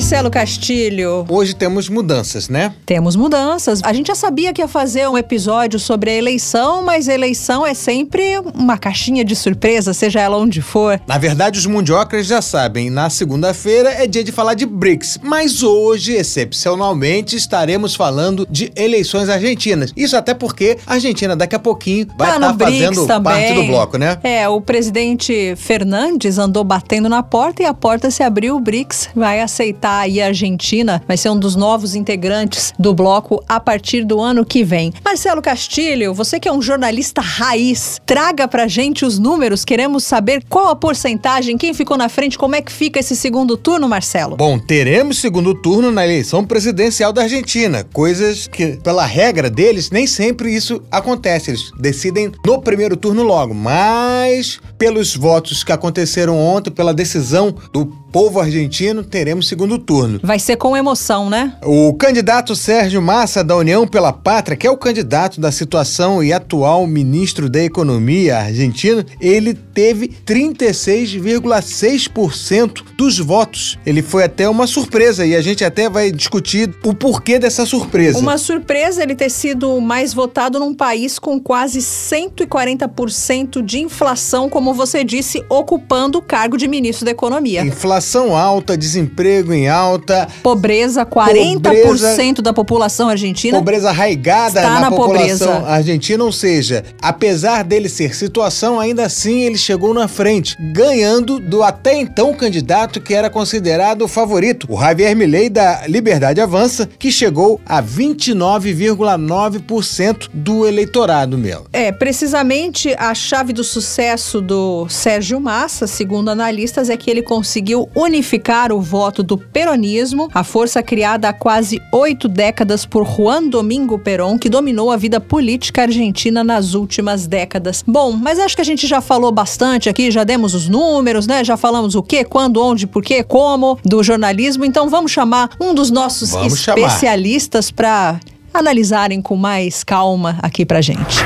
[0.00, 1.26] Marcelo Castilho.
[1.28, 2.72] Hoje temos mudanças, né?
[2.86, 3.82] Temos mudanças.
[3.84, 7.66] A gente já sabia que ia fazer um episódio sobre a eleição, mas a eleição
[7.66, 10.98] é sempre uma caixinha de surpresa, seja ela onde for.
[11.06, 15.62] Na verdade, os mundiocas já sabem, na segunda-feira é dia de falar de BRICS, mas
[15.62, 19.92] hoje, excepcionalmente, estaremos falando de eleições argentinas.
[19.94, 23.32] Isso até porque a Argentina daqui a pouquinho vai Tá estar no BRICS fazendo também.
[23.34, 24.18] parte do bloco, né?
[24.24, 28.56] É, o presidente Fernandes andou batendo na porta e a porta se abriu.
[28.56, 33.42] O BRICS vai aceitar aí a Argentina, vai ser um dos novos integrantes do bloco
[33.48, 34.92] a partir do ano que vem.
[35.04, 39.64] Marcelo Castilho, você que é um jornalista raiz, traga pra gente os números.
[39.64, 43.56] Queremos saber qual a porcentagem, quem ficou na frente, como é que fica esse segundo
[43.56, 44.36] turno, Marcelo?
[44.36, 50.06] Bom, teremos segundo turno na eleição presidencial da Argentina, coisas que, pela regra deles, nem
[50.06, 51.50] sempre isso acontece.
[51.50, 57.84] Eles decidem no primeiro turno logo, mas pelos votos que aconteceram ontem, pela decisão do
[58.10, 60.18] povo argentino, teremos segundo turno.
[60.22, 61.54] Vai ser com emoção, né?
[61.62, 66.32] O candidato Sérgio Massa, da União pela Pátria, que é o candidato da situação e
[66.32, 73.78] atual ministro da Economia argentino, ele teve 36,6% dos votos.
[73.84, 78.18] Ele foi até uma surpresa e a gente até vai discutir o porquê dessa surpresa.
[78.18, 84.69] Uma surpresa ele ter sido mais votado num país com quase 140% de inflação, como
[84.74, 87.62] você disse, ocupando o cargo de ministro da Economia.
[87.62, 93.56] Inflação alta, desemprego em alta, Pobreza, 40% Pobreza- da população argentina.
[93.58, 95.72] pobreza arraigada na, na população pobreza.
[95.72, 101.62] argentina, ou seja, apesar dele ser situação, ainda assim ele chegou na frente, ganhando do
[101.62, 107.10] até então candidato que era considerado o favorito, o Javier Milei da Liberdade Avança, que
[107.12, 111.66] chegou a 29,9% do eleitorado meu.
[111.72, 117.88] É, precisamente a chave do sucesso do Sérgio Massa, segundo analistas, é que ele conseguiu
[117.94, 123.98] unificar o voto do peronismo, a força criada há quase oito décadas por Juan Domingo
[123.98, 127.84] Perón, que dominou a vida política argentina nas últimas décadas.
[127.86, 131.44] Bom, mas acho que a gente já falou bastante aqui, já demos os números, né?
[131.44, 134.64] Já falamos o que, quando, onde, por quê, como do jornalismo.
[134.64, 138.20] Então vamos chamar um dos nossos Vamos especialistas para
[138.52, 141.18] analisarem com mais calma aqui pra gente.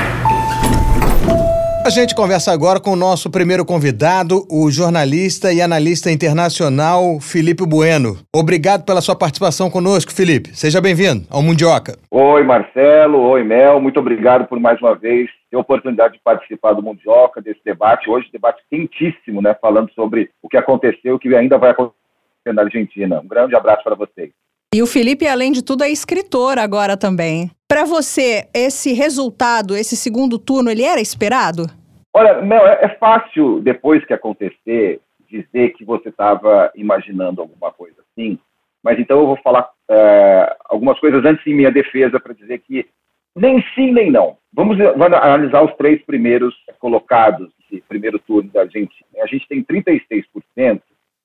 [1.85, 7.63] A gente conversa agora com o nosso primeiro convidado, o jornalista e analista internacional Felipe
[7.63, 8.17] Bueno.
[8.35, 10.49] Obrigado pela sua participação conosco, Felipe.
[10.57, 11.95] Seja bem-vindo ao Mundioca.
[12.09, 13.19] Oi, Marcelo.
[13.19, 13.79] Oi, Mel.
[13.79, 18.09] Muito obrigado por mais uma vez ter a oportunidade de participar do Mundioca, desse debate.
[18.09, 19.55] Hoje, debate quentíssimo, né?
[19.61, 23.21] Falando sobre o que aconteceu e o que ainda vai acontecer na Argentina.
[23.23, 24.31] Um grande abraço para vocês.
[24.73, 27.51] E o Felipe, além de tudo, é escritor agora também.
[27.67, 31.63] Para você, esse resultado, esse segundo turno, ele era esperado?
[32.13, 37.95] Olha, Mel, é, é fácil, depois que acontecer, dizer que você estava imaginando alguma coisa
[38.01, 38.37] assim,
[38.83, 42.85] mas então eu vou falar é, algumas coisas antes em minha defesa para dizer que
[43.35, 44.37] nem sim, nem não.
[44.53, 49.09] Vamos vamos analisar os três primeiros colocados desse primeiro turno da Argentina.
[49.21, 50.81] A gente tem 36%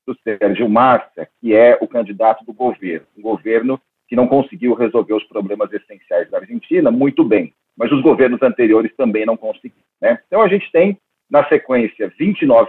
[0.06, 5.14] do Sérgio Massa, que é o candidato do governo, um governo que não conseguiu resolver
[5.14, 9.84] os problemas essenciais da Argentina muito bem, mas os governos anteriores também não conseguiram.
[10.02, 10.18] Né?
[10.26, 10.98] Então a gente tem,
[11.30, 12.66] na sequência, 29%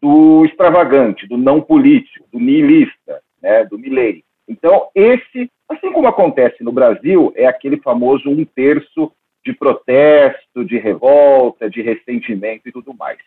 [0.00, 3.66] do extravagante, do não político, do nihilista, né?
[3.66, 4.24] do Milley.
[4.48, 9.12] Então esse, assim como acontece no Brasil, é aquele famoso um terço
[9.44, 13.18] de protesto, de revolta, de ressentimento e tudo mais.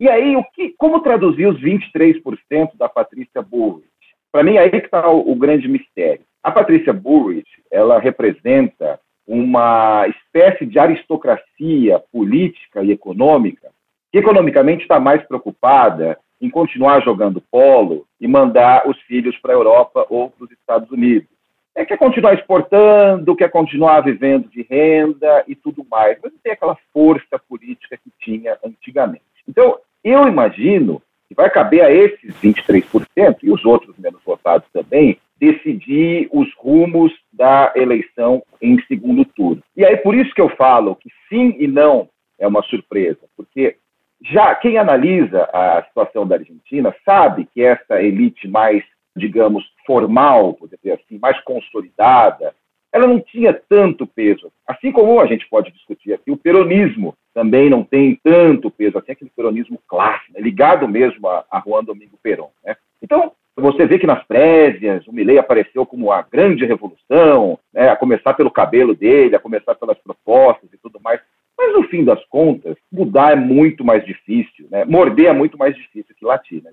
[0.00, 3.86] E aí, o que, como traduzir os 23% da Patrícia Bullrich?
[4.32, 6.24] Para mim, aí que está o, o grande mistério.
[6.42, 13.70] A Patrícia Bullrich, ela representa uma espécie de aristocracia política e econômica
[14.10, 19.54] que economicamente está mais preocupada em continuar jogando polo e mandar os filhos para a
[19.54, 21.28] Europa ou para os Estados Unidos.
[21.74, 26.52] É, quer continuar exportando, quer continuar vivendo de renda e tudo mais, mas não tem
[26.52, 29.22] aquela força política que tinha antigamente.
[29.48, 35.16] Então, eu imagino que vai caber a esses 23% e os outros menos votados também
[35.42, 39.60] decidir os rumos da eleição em segundo turno.
[39.76, 42.08] E aí por isso que eu falo que sim e não
[42.38, 43.76] é uma surpresa, porque
[44.24, 48.84] já quem analisa a situação da Argentina sabe que essa elite mais,
[49.16, 52.54] digamos, formal, por dizer assim, mais consolidada,
[52.92, 54.52] ela não tinha tanto peso.
[54.64, 59.10] Assim como a gente pode discutir aqui, o peronismo também não tem tanto peso, assim,
[59.10, 62.50] aquele peronismo clássico, né, ligado mesmo a, a Juan Domingo Perón.
[62.64, 62.76] Né?
[63.02, 67.96] Então, Você vê que nas prévias o Milley apareceu como a grande revolução, né, a
[67.96, 71.20] começar pelo cabelo dele, a começar pelas propostas e tudo mais.
[71.56, 74.84] Mas no fim das contas, mudar é muito mais difícil, né?
[74.84, 76.62] morder é muito mais difícil que latir.
[76.62, 76.70] Né?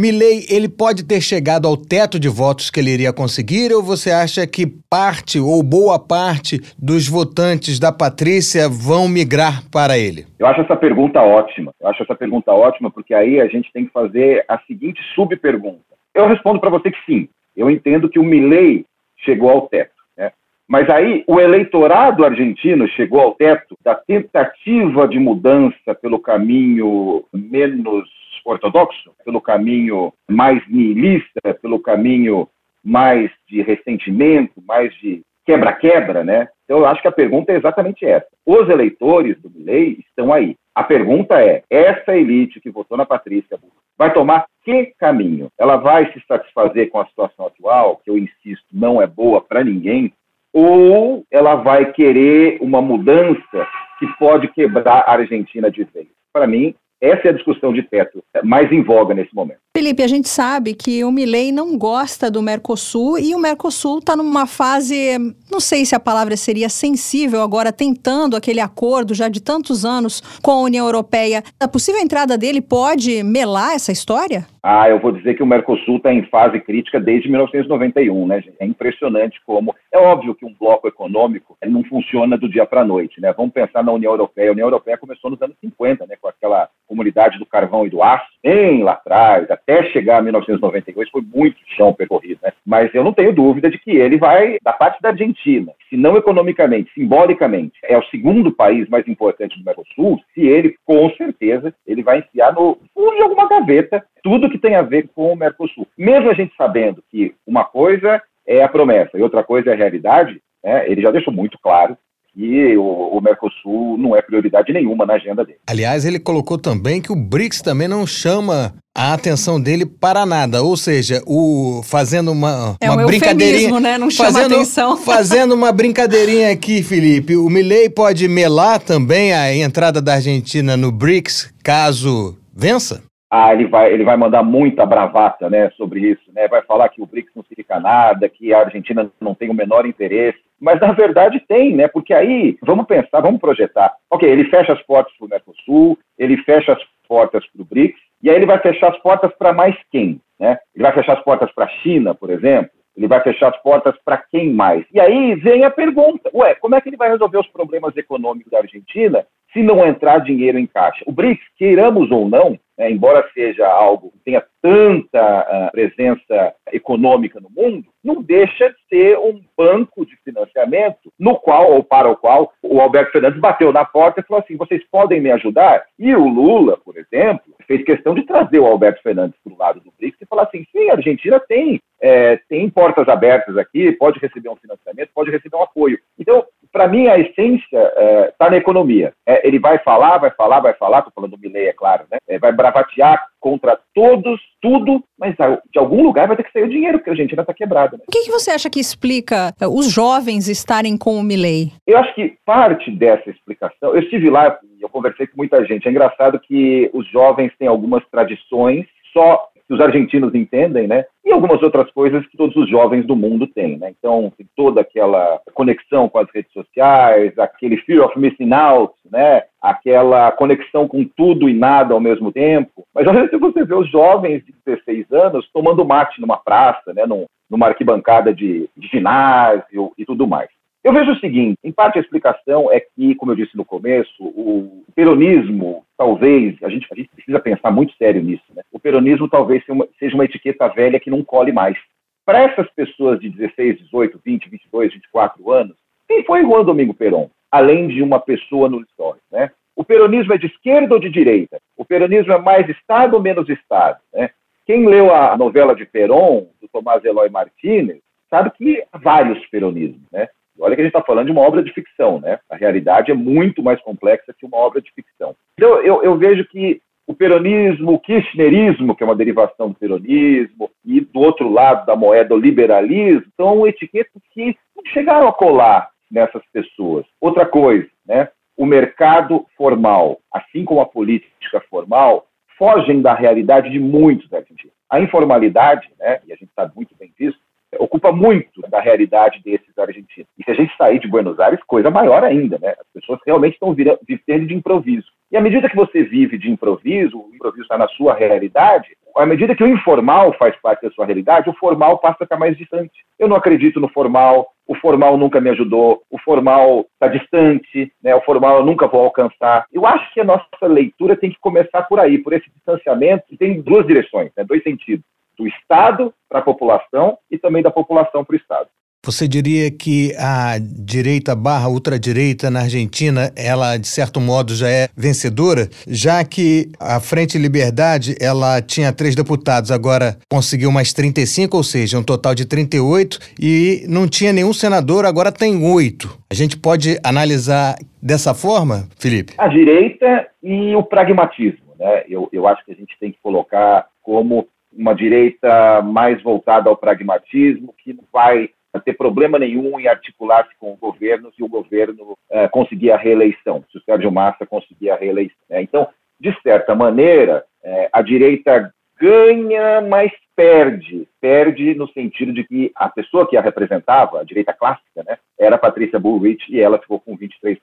[0.00, 4.10] Milley, ele pode ter chegado ao teto de votos que ele iria conseguir ou você
[4.10, 10.26] acha que parte ou boa parte dos votantes da Patrícia vão migrar para ele?
[10.38, 11.72] Eu acho essa pergunta ótima.
[11.78, 15.90] Eu acho essa pergunta ótima porque aí a gente tem que fazer a seguinte subpergunta.
[16.14, 17.28] Eu respondo para você que sim.
[17.56, 18.84] Eu entendo que o Milley
[19.18, 19.94] chegou ao teto.
[20.16, 20.32] Né?
[20.68, 28.08] Mas aí o eleitorado argentino chegou ao teto da tentativa de mudança pelo caminho menos
[28.44, 32.48] ortodoxo, pelo caminho mais nihilista, pelo caminho
[32.82, 36.48] mais de ressentimento, mais de quebra-quebra, né?
[36.64, 38.28] Então, eu acho que a pergunta é exatamente essa.
[38.46, 40.56] Os eleitores do Milley estão aí.
[40.74, 43.58] A pergunta é: essa elite que votou na Patrícia
[43.98, 45.50] vai tomar que caminho?
[45.58, 49.64] Ela vai se satisfazer com a situação atual, que eu insisto, não é boa para
[49.64, 50.12] ninguém,
[50.52, 53.66] ou ela vai querer uma mudança
[53.98, 56.08] que pode quebrar a Argentina de vez?
[56.32, 59.58] Para mim, essa é a discussão de teto mais em voga nesse momento.
[59.74, 64.16] Felipe, a gente sabe que o Milley não gosta do Mercosul e o Mercosul está
[64.16, 65.16] numa fase,
[65.50, 70.20] não sei se a palavra seria sensível agora, tentando aquele acordo já de tantos anos
[70.42, 71.42] com a União Europeia.
[71.58, 74.46] A possível entrada dele pode melar essa história?
[74.62, 78.56] Ah, eu vou dizer que o Mercosul está em fase crítica desde 1991, né, gente?
[78.60, 79.74] É impressionante como.
[79.92, 83.32] É óbvio que um bloco econômico não funciona do dia para a noite, né?
[83.32, 84.50] Vamos pensar na União Europeia.
[84.50, 88.02] A União Europeia começou nos anos 50, né, com aquela comunidade do carvão e do
[88.02, 92.52] aço, bem lá atrás, até chegar a 1992, foi muito chão percorrido, né?
[92.66, 96.16] Mas eu não tenho dúvida de que ele vai, da parte da Argentina, se não
[96.16, 102.02] economicamente, simbolicamente, é o segundo país mais importante do Mercosul, se ele, com certeza, ele
[102.02, 105.86] vai enfiar no fundo de alguma gaveta tudo que tem a ver com o Mercosul.
[105.96, 109.76] Mesmo a gente sabendo que uma coisa é a promessa e outra coisa é a
[109.76, 111.96] realidade, né, ele já deixou muito claro
[112.32, 115.58] que o, o, Mercosul não é prioridade nenhuma na agenda dele.
[115.68, 120.62] Aliás, ele colocou também que o BRICS também não chama a atenção dele para nada,
[120.62, 123.98] ou seja, o fazendo uma, é uma um brincadeirinha, né?
[123.98, 124.96] Não chama fazendo, atenção.
[125.04, 127.36] fazendo uma brincadeirinha aqui, Felipe.
[127.36, 133.02] O Milley pode melar também a entrada da Argentina no BRICS caso vença?
[133.30, 136.48] Ah, ele vai, ele vai mandar muita bravata né, sobre isso, né?
[136.48, 139.86] vai falar que o BRICS não significa nada, que a Argentina não tem o menor
[139.86, 140.38] interesse.
[140.60, 141.88] Mas na verdade tem, né?
[141.88, 143.94] Porque aí, vamos pensar, vamos projetar.
[144.10, 147.98] Ok, ele fecha as portas para o Mercosul, ele fecha as portas para o BRICS,
[148.22, 150.20] e aí ele vai fechar as portas para mais quem?
[150.38, 150.58] Né?
[150.74, 153.94] Ele vai fechar as portas para a China, por exemplo, ele vai fechar as portas
[154.04, 154.84] para quem mais?
[154.92, 158.50] E aí vem a pergunta: ué, como é que ele vai resolver os problemas econômicos
[158.50, 161.02] da Argentina se não entrar dinheiro em caixa?
[161.06, 167.38] O BRICS, queiramos ou não, né, embora seja algo que tenha tanta uh, presença econômica
[167.38, 172.16] no mundo, não deixa de ser um banco de financiamento no qual ou para o
[172.16, 175.84] qual o Alberto Fernandes bateu na porta e falou assim: vocês podem me ajudar?
[175.98, 179.80] E o Lula, por exemplo, fez questão de trazer o Alberto Fernandes para o lado
[179.80, 184.18] do BRICS e falar assim: sim, a Argentina tem, é, tem portas abertas aqui, pode
[184.18, 185.98] receber um financiamento, pode receber um apoio.
[186.18, 189.12] Então, para mim, a essência está é, tá na economia.
[189.26, 192.18] É, ele vai falar, vai falar, vai falar, estou falando do Milley, é claro, né?
[192.28, 195.34] É, vai bravatear contra todos, tudo, mas
[195.72, 197.96] de algum lugar vai ter que sair o dinheiro, porque a Argentina está quebrada.
[197.96, 198.04] Né?
[198.06, 201.72] O que, que, você acha que explica é, os jovens estarem com o Milley?
[201.86, 205.90] Eu acho que parte dessa explicação, eu estive lá, eu conversei com muita gente, é
[205.90, 211.04] engraçado que os jovens têm algumas tradições só que os argentinos entendem, né?
[211.24, 213.92] E algumas outras coisas que todos os jovens do mundo têm, né?
[213.96, 219.44] Então, tem toda aquela conexão com as redes sociais, aquele fear of missing out, né?
[219.62, 222.84] Aquela conexão com tudo e nada ao mesmo tempo.
[222.92, 227.04] Mas às vezes você vê os jovens de 16 anos tomando mate numa praça, né?
[227.48, 230.48] numa arquibancada de, de ginásio e tudo mais.
[230.82, 234.12] Eu vejo o seguinte: em parte a explicação é que, como eu disse no começo,
[234.20, 238.62] o peronismo, talvez, a gente, a gente precisa pensar muito sério nisso, né?
[238.72, 241.76] O peronismo talvez seja uma, seja uma etiqueta velha que não colhe mais.
[242.24, 245.76] Para essas pessoas de 16, 18, 20, 22, 24 anos,
[246.08, 247.28] quem foi Juan Domingo Perón?
[247.50, 249.50] Além de uma pessoa no histórico, né?
[249.76, 251.58] O peronismo é de esquerda ou de direita?
[251.76, 253.98] O peronismo é mais Estado ou menos Estado?
[254.12, 254.30] Né?
[254.66, 260.02] Quem leu a novela de Perón, do Tomás Eloy Martínez, sabe que há vários peronismos,
[260.12, 260.28] né?
[260.60, 262.38] Olha que a gente está falando de uma obra de ficção, né?
[262.50, 265.34] A realidade é muito mais complexa que uma obra de ficção.
[265.54, 270.70] Então, eu, eu vejo que o peronismo, o kirchnerismo, que é uma derivação do peronismo,
[270.84, 275.90] e do outro lado da moeda, o liberalismo, são etiquetas que não chegaram a colar
[276.10, 277.04] nessas pessoas.
[277.20, 278.28] Outra coisa, né?
[278.56, 282.26] O mercado formal, assim como a política formal,
[282.60, 284.74] fogem da realidade de muitos argentinos.
[284.90, 287.38] a informalidade, né, e a gente sabe muito bem disso,
[287.78, 290.28] ocupa muito da realidade desses argentinos.
[290.38, 292.70] E se a gente sair de Buenos Aires, coisa maior ainda, né?
[292.70, 295.06] As pessoas realmente estão vivendo de improviso.
[295.30, 299.26] E à medida que você vive de improviso, o improviso está na sua realidade, à
[299.26, 302.56] medida que o informal faz parte da sua realidade, o formal passa a ficar mais
[302.56, 302.92] distante.
[303.18, 308.14] Eu não acredito no formal, o formal nunca me ajudou, o formal está distante, né,
[308.14, 309.66] o formal eu nunca vou alcançar.
[309.72, 313.36] Eu acho que a nossa leitura tem que começar por aí, por esse distanciamento, e
[313.36, 315.04] tem duas direções, né, dois sentidos
[315.40, 318.68] do Estado para a população e também da população para o Estado.
[319.02, 324.88] Você diria que a direita barra ultradireita na Argentina, ela de certo modo já é
[324.94, 331.62] vencedora, já que a Frente Liberdade, ela tinha três deputados, agora conseguiu mais 35, ou
[331.62, 336.18] seja, um total de 38, e não tinha nenhum senador, agora tem oito.
[336.30, 339.32] A gente pode analisar dessa forma, Felipe?
[339.38, 341.74] A direita e o pragmatismo.
[341.78, 342.04] Né?
[342.06, 346.76] Eu, eu acho que a gente tem que colocar como uma direita mais voltada ao
[346.76, 348.50] pragmatismo, que não vai
[348.84, 353.64] ter problema nenhum em articular-se com o governo se o governo uh, conseguir a reeleição,
[353.70, 355.36] se o Sérgio Massa conseguir a reeleição.
[355.48, 355.62] Né?
[355.62, 355.88] Então,
[356.20, 361.08] de certa maneira, uh, a direita ganha, mas perde.
[361.20, 365.58] Perde no sentido de que a pessoa que a representava, a direita clássica, né, era
[365.58, 367.60] Patrícia Bullrich e ela ficou com 23%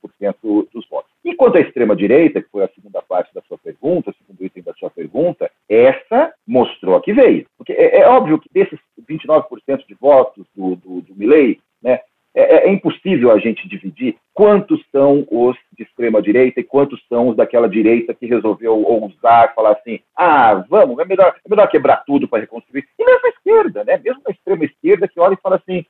[0.74, 1.12] dos votos.
[1.24, 4.64] E quanto à extrema-direita, que foi a segunda parte da sua pergunta, o segundo item
[4.64, 7.46] da sua pergunta, essa mostrou que veio.
[7.58, 12.00] Porque é, é óbvio que desses 29% de votos do, do, do Milley, né,
[12.34, 17.30] é, é, impossível a gente dividir quantos são os de extrema direita e quantos são
[17.30, 22.04] os daquela direita que resolveu ousar falar assim, ah, vamos, é melhor, é melhor quebrar
[22.06, 22.86] tudo para reconstruir.
[23.00, 24.00] E mesmo a esquerda, né?
[24.04, 25.84] Mesmo a extrema esquerda que olha e fala assim,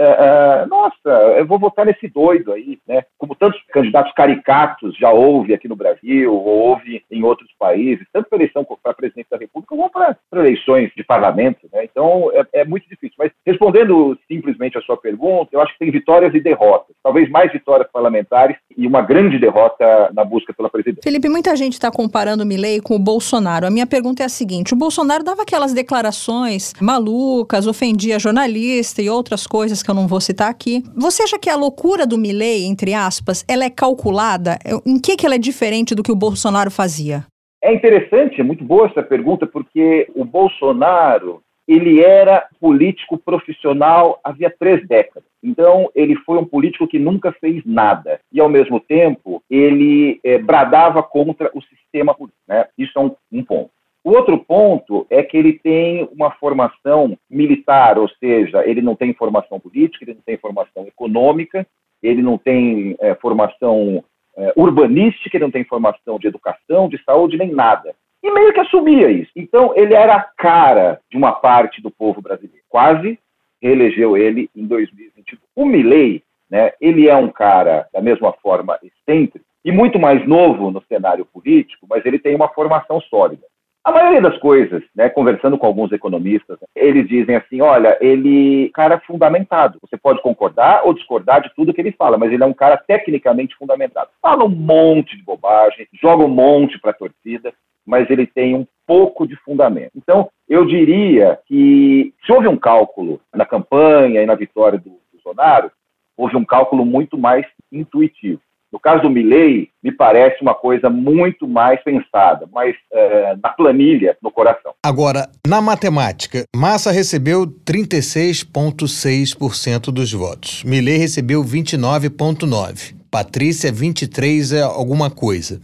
[0.00, 3.04] é, é, nossa, eu vou votar nesse doido aí, né?
[3.18, 8.30] Como tantos candidatos caricatos já houve aqui no Brasil, ou houve em outros países, tanto
[8.30, 11.84] para eleição para presidente da República, como para eleições de parlamento, né?
[11.84, 13.14] Então é, é, muito difícil.
[13.18, 17.52] Mas respondendo simplesmente a sua pergunta, eu acho que tem vitórias e derrotas, talvez mais
[17.52, 21.02] vitórias parlamentares e uma grande derrota na busca pela presidência.
[21.04, 23.66] Felipe, muita gente está comparando o Milley com o Bolsonaro.
[23.66, 29.10] A minha pergunta é a seguinte: o Bolsonaro dava aquelas declarações malucas, ofendia jornalista e
[29.10, 30.82] outras coisas que eu não vou citar aqui.
[30.96, 34.58] Você acha que a loucura do Milley, entre aspas, ela é calculada?
[34.86, 37.26] Em que, que ela é diferente do que o Bolsonaro fazia?
[37.62, 41.42] É interessante, é muito boa essa pergunta, porque o Bolsonaro
[41.72, 45.28] ele era político profissional havia três décadas.
[45.42, 48.20] Então, ele foi um político que nunca fez nada.
[48.32, 52.42] E, ao mesmo tempo, ele é, bradava contra o sistema político.
[52.48, 52.66] Né?
[52.76, 53.70] Isso é um, um ponto.
[54.02, 59.12] O outro ponto é que ele tem uma formação militar, ou seja, ele não tem
[59.12, 61.66] formação política, ele não tem formação econômica,
[62.02, 64.02] ele não tem é, formação
[64.36, 67.94] é, urbanística, ele não tem formação de educação, de saúde, nem nada.
[68.22, 69.30] E meio que assumia isso.
[69.34, 72.62] Então, ele era a cara de uma parte do povo brasileiro.
[72.68, 73.18] Quase
[73.62, 75.40] reelegeu ele em 2022.
[75.54, 80.70] O Milley, né, ele é um cara, da mesma forma, excêntrico, e muito mais novo
[80.70, 83.44] no cenário político, mas ele tem uma formação sólida.
[83.82, 89.00] A maioria das coisas, né, conversando com alguns economistas, eles dizem assim: olha, ele cara
[89.06, 89.78] fundamentado.
[89.80, 92.76] Você pode concordar ou discordar de tudo que ele fala, mas ele é um cara
[92.76, 94.10] tecnicamente fundamentado.
[94.20, 97.54] Fala um monte de bobagem, joga um monte para a torcida,
[97.90, 99.90] mas ele tem um pouco de fundamento.
[99.96, 105.72] Então, eu diria que se houve um cálculo na campanha e na vitória do Bolsonaro,
[106.16, 108.40] houve um cálculo muito mais intuitivo.
[108.72, 114.16] No caso do Milley, me parece uma coisa muito mais pensada, mais é, na planilha,
[114.22, 114.72] no coração.
[114.86, 120.62] Agora, na matemática, Massa recebeu 36,6% dos votos.
[120.62, 122.94] Milley recebeu 29,9%.
[123.10, 125.60] Patrícia, 23 é alguma coisa.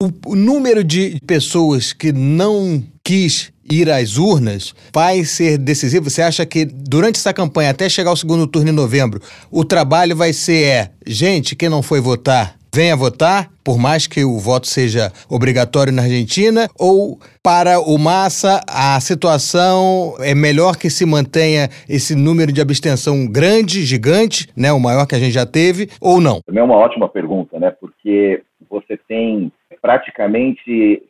[0.00, 6.08] O, o número de pessoas que não quis ir às urnas vai ser decisivo?
[6.08, 10.14] Você acha que durante essa campanha, até chegar ao segundo turno em novembro, o trabalho
[10.14, 14.68] vai ser é, gente, quem não foi votar, venha votar, por mais que o voto
[14.68, 21.68] seja obrigatório na Argentina, ou para o Massa a situação é melhor que se mantenha
[21.88, 26.20] esse número de abstenção grande, gigante, né, o maior que a gente já teve, ou
[26.20, 26.40] não?
[26.46, 30.62] Também é uma ótima pergunta, né, porque você tem praticamente,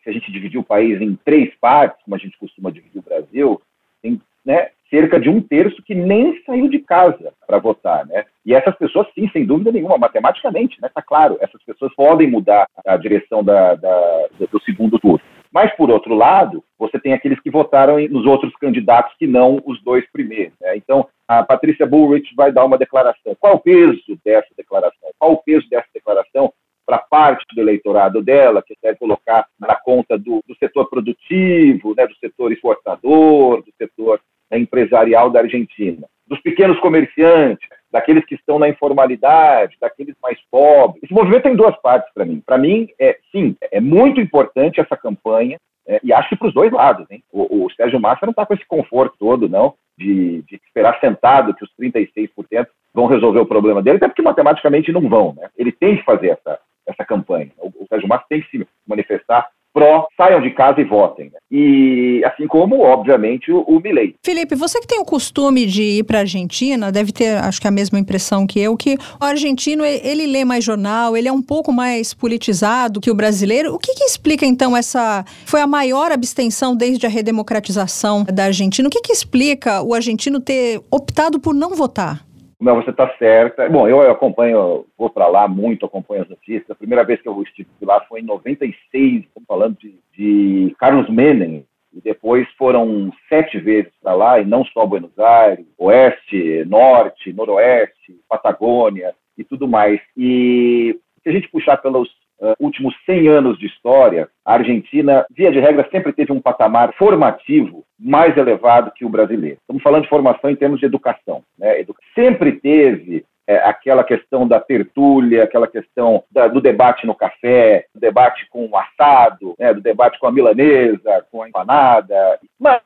[0.03, 3.03] se a gente dividir o país em três partes, como a gente costuma dividir o
[3.03, 3.61] Brasil,
[4.03, 8.25] tem né, cerca de um terço que nem saiu de casa para votar, né?
[8.45, 12.67] E essas pessoas, sim, sem dúvida nenhuma, matematicamente, né, tá claro, essas pessoas podem mudar
[12.87, 15.21] a direção da, da, do segundo turno.
[15.53, 19.83] Mas, por outro lado, você tem aqueles que votaram nos outros candidatos que não os
[19.83, 20.53] dois primeiros.
[20.61, 20.77] Né?
[20.77, 23.35] Então, a Patrícia Bullrich vai dar uma declaração.
[23.41, 25.09] Qual o peso dessa declaração?
[25.19, 26.53] Qual o peso dessa declaração
[26.89, 32.07] para parte do eleitorado dela, que quer colocar na conta do, do setor produtivo, né,
[32.07, 34.19] do setor exportador, do setor
[34.51, 41.03] né, empresarial da Argentina, dos pequenos comerciantes, daqueles que estão na informalidade, daqueles mais pobres.
[41.03, 42.43] Esse movimento tem duas partes para mim.
[42.45, 46.55] Para mim, é, sim, é muito importante essa campanha, é, e acho que para os
[46.55, 47.07] dois lados.
[47.11, 47.23] Hein?
[47.31, 51.53] O, o Sérgio Massa não está com esse conforto todo, não, de, de, esperar sentado
[51.55, 55.35] que os 36% vão resolver o problema dele, até porque matematicamente não vão.
[55.37, 55.51] Né?
[55.55, 57.51] Ele tem que fazer essa, essa campanha.
[57.59, 61.27] O, o Sérgio Massa tem que se manifestar pró, saiam de casa e votem.
[61.27, 61.39] Né?
[61.51, 64.17] E assim como, obviamente, o, o Milley.
[64.25, 67.69] Felipe, você que tem o costume de ir para a Argentina, deve ter, acho que
[67.69, 71.43] a mesma impressão que eu, que o argentino, ele lê mais jornal, ele é um
[71.43, 73.73] pouco mais politizado que o brasileiro.
[73.75, 75.25] O que, que explica, então, essa...
[75.47, 78.89] Foi a maior abstenção desde a redemocratização da Argentina.
[78.89, 82.28] O que, que explica o argentino ter optado por não votar?
[82.61, 83.69] Não, você está certa.
[83.69, 86.71] Bom, eu acompanho, vou para lá muito, acompanho as notícias.
[86.71, 91.09] A primeira vez que eu estive lá foi em 96, estamos falando de, de Carlos
[91.09, 91.65] Menem.
[91.93, 98.21] E depois foram sete vezes para lá, e não só Buenos Aires, Oeste, Norte, Noroeste,
[98.29, 100.01] Patagônia e tudo mais.
[100.17, 102.11] E se a gente puxar pelos
[102.41, 106.93] uh, últimos 100 anos de história, a Argentina, via de regra, sempre teve um patamar
[106.95, 109.59] formativo mais elevado que o brasileiro.
[109.61, 111.43] Estamos falando de formação em termos de educação.
[111.59, 111.85] Né?
[112.15, 118.01] Sempre teve é, aquela questão da tertúlia, aquela questão da, do debate no café, do
[118.01, 119.73] debate com o assado, né?
[119.75, 122.39] do debate com a milanesa, com a empanada.
[122.61, 122.81] Mas,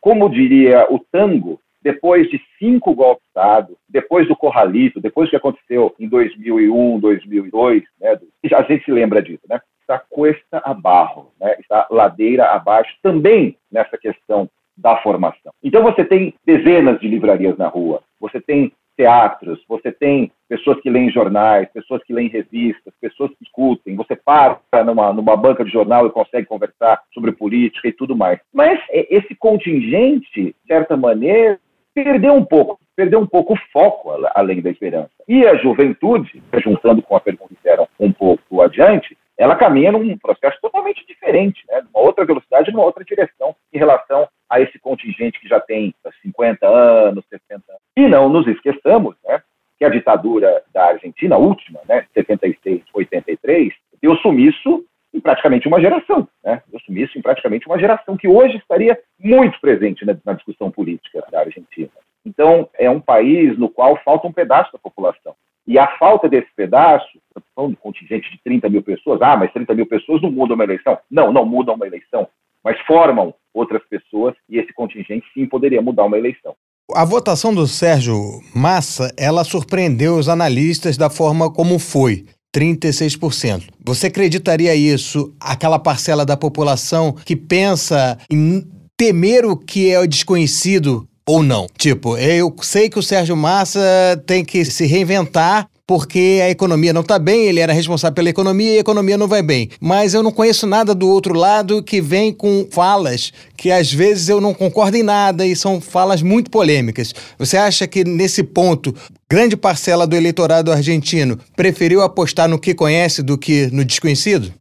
[0.00, 5.30] como diria o tango, depois de cinco golpes de Estado, depois do Corralito, depois do
[5.30, 8.18] que aconteceu em 2001, 2002, né,
[8.52, 9.60] a gente se lembra disso, né?
[9.80, 11.56] Está cuesta abaixo, né?
[11.58, 15.52] está ladeira abaixo, também nessa questão da formação.
[15.62, 20.90] Então você tem dezenas de livrarias na rua, você tem teatros, você tem pessoas que
[20.90, 25.70] leem jornais, pessoas que leem revistas, pessoas que escutem, você para numa, numa banca de
[25.70, 28.40] jornal e consegue conversar sobre política e tudo mais.
[28.52, 31.60] Mas esse contingente, de certa maneira,
[32.04, 35.10] perdeu um pouco, perdeu um pouco o foco além da esperança.
[35.26, 40.18] E a juventude, juntando com a pergunta que fizeram um pouco adiante, ela caminha num
[40.18, 41.82] processo totalmente diferente, né?
[41.82, 46.66] numa outra velocidade, numa outra direção em relação a esse contingente que já tem 50
[46.66, 47.82] anos, 60 anos.
[47.96, 49.40] E não nos esqueçamos né,
[49.78, 55.80] que a ditadura da Argentina, a última, né, 76, 83, deu sumiço em praticamente uma
[55.80, 56.28] geração.
[56.44, 56.62] Né?
[56.68, 61.24] Deu sumiço em praticamente uma geração que hoje estaria muito presente na, na discussão política
[61.30, 61.90] da Argentina.
[62.24, 65.34] Então, é um país no qual falta um pedaço da população.
[65.66, 67.06] E a falta desse pedaço,
[67.54, 70.64] falando de contingente de 30 mil pessoas, ah, mas 30 mil pessoas não mudam uma
[70.64, 70.98] eleição.
[71.10, 72.26] Não, não mudam uma eleição,
[72.64, 76.54] mas formam outras pessoas e esse contingente sim poderia mudar uma eleição.
[76.94, 78.14] A votação do Sérgio
[78.54, 82.24] Massa, ela surpreendeu os analistas da forma como foi.
[82.54, 83.64] 36%.
[83.84, 90.06] Você acreditaria isso, aquela parcela da população que pensa em temer o que é o
[90.06, 91.66] desconhecido ou não?
[91.76, 93.80] Tipo, eu sei que o Sérgio Massa
[94.26, 98.74] tem que se reinventar porque a economia não está bem, ele era responsável pela economia
[98.74, 99.70] e a economia não vai bem.
[99.80, 104.28] Mas eu não conheço nada do outro lado que vem com falas que às vezes
[104.28, 107.14] eu não concordo em nada e são falas muito polêmicas.
[107.38, 108.94] Você acha que nesse ponto,
[109.30, 114.52] grande parcela do eleitorado argentino preferiu apostar no que conhece do que no desconhecido?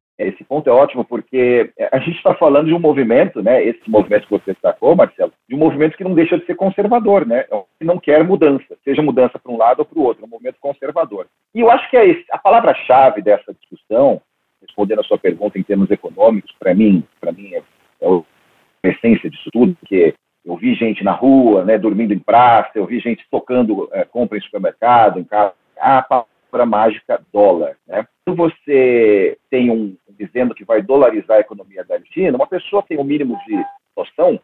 [0.47, 3.63] Ponto é ótimo porque a gente está falando de um movimento, né?
[3.63, 7.25] Esse movimento que você destacou, Marcelo, de um movimento que não deixa de ser conservador,
[7.25, 7.45] né?
[7.51, 10.25] É que não quer mudança, seja mudança para um lado ou para o outro, é
[10.25, 11.27] um movimento conservador.
[11.53, 14.21] E eu acho que é esse, a palavra-chave dessa discussão,
[14.62, 17.62] respondendo a sua pergunta em termos econômicos, para mim, para mim é,
[18.01, 20.13] é a essência disso tudo, porque
[20.45, 24.38] eu vi gente na rua, né, dormindo em praça, eu vi gente tocando é, compra
[24.38, 25.53] em supermercado, em casa.
[25.77, 28.07] A palavra mágica dólar, né?
[28.25, 32.97] Quando você tem um dizendo que vai dolarizar a economia da Argentina, uma pessoa tem
[32.97, 33.63] o um mínimo de
[33.95, 34.39] noção,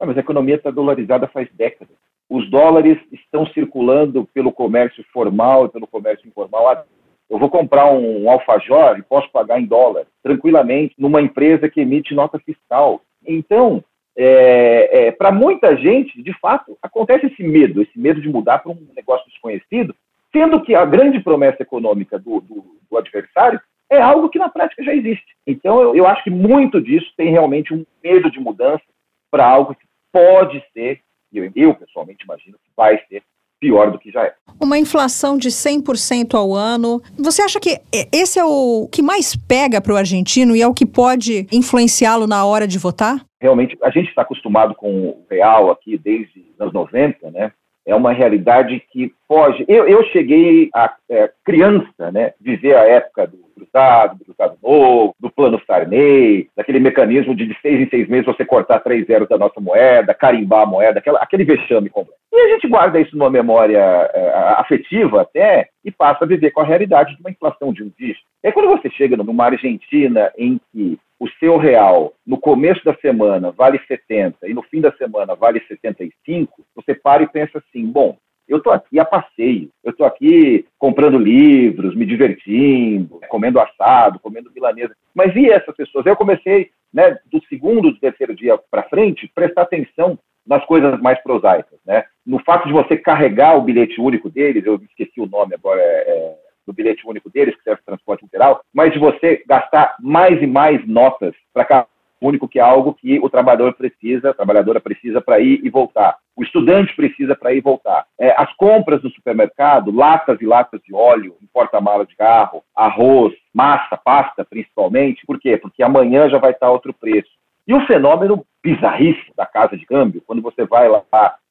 [0.00, 1.96] ah, mas a economia está dolarizada faz décadas.
[2.28, 6.84] Os dólares estão circulando pelo comércio formal e pelo comércio informal há
[7.32, 12.14] eu vou comprar um alfajor e posso pagar em dólar tranquilamente numa empresa que emite
[12.14, 13.00] nota fiscal.
[13.26, 13.82] Então,
[14.14, 18.70] é, é, para muita gente, de fato, acontece esse medo, esse medo de mudar para
[18.70, 19.94] um negócio desconhecido,
[20.30, 23.58] sendo que a grande promessa econômica do, do, do adversário
[23.92, 25.26] é algo que na prática já existe.
[25.46, 28.82] Então, eu, eu acho que muito disso tem realmente um medo de mudança
[29.30, 31.00] para algo que pode ser,
[31.32, 33.22] eu, eu pessoalmente imagino que vai ser
[33.60, 34.34] pior do que já é.
[34.60, 37.00] Uma inflação de 100% ao ano.
[37.16, 37.80] Você acha que
[38.12, 42.26] esse é o que mais pega para o argentino e é o que pode influenciá-lo
[42.26, 43.24] na hora de votar?
[43.40, 47.52] Realmente, a gente está acostumado com o real aqui desde os anos 90, né?
[47.84, 49.64] é uma realidade que foge.
[49.68, 55.14] Eu, eu cheguei a é, criança, né, viver a época do cruzado, do cruzado novo,
[55.20, 59.28] do plano Sarney, daquele mecanismo de de seis em seis meses você cortar três zeros
[59.28, 62.18] da nossa moeda, carimbar a moeda, aquela, aquele vexame completo.
[62.32, 66.60] E a gente guarda isso numa memória é, afetiva até e passa a viver com
[66.60, 68.24] a realidade de uma inflação de um dígito.
[68.44, 73.52] Aí, quando você chega numa Argentina em que o seu real no começo da semana
[73.52, 78.16] vale 70 e no fim da semana vale 75, você para e pensa assim, bom,
[78.48, 84.50] eu estou aqui a passeio, eu estou aqui comprando livros, me divertindo, comendo assado, comendo
[84.52, 84.94] milanesa.
[85.14, 86.06] Mas e essas pessoas?
[86.06, 91.22] Eu comecei, né, do segundo, do terceiro dia para frente, prestar atenção nas coisas mais
[91.22, 92.04] prosaicas, né?
[92.26, 95.84] No fato de você carregar o bilhete único deles, eu esqueci o nome agora, é,
[95.84, 96.34] é,
[96.66, 100.46] do bilhete único deles, que serve para transporte literal, mas de você gastar mais e
[100.46, 101.86] mais notas para
[102.26, 106.16] único, que é algo que o trabalhador precisa, a trabalhadora precisa para ir e voltar.
[106.36, 108.06] O estudante precisa para ir e voltar.
[108.18, 113.34] É, as compras no supermercado, latas e latas de óleo, em porta-mala de carro, arroz,
[113.52, 115.26] massa, pasta, principalmente.
[115.26, 115.56] Por quê?
[115.56, 117.30] Porque amanhã já vai estar outro preço.
[117.66, 121.02] E o fenômeno bizarríssimo da casa de câmbio, quando você vai lá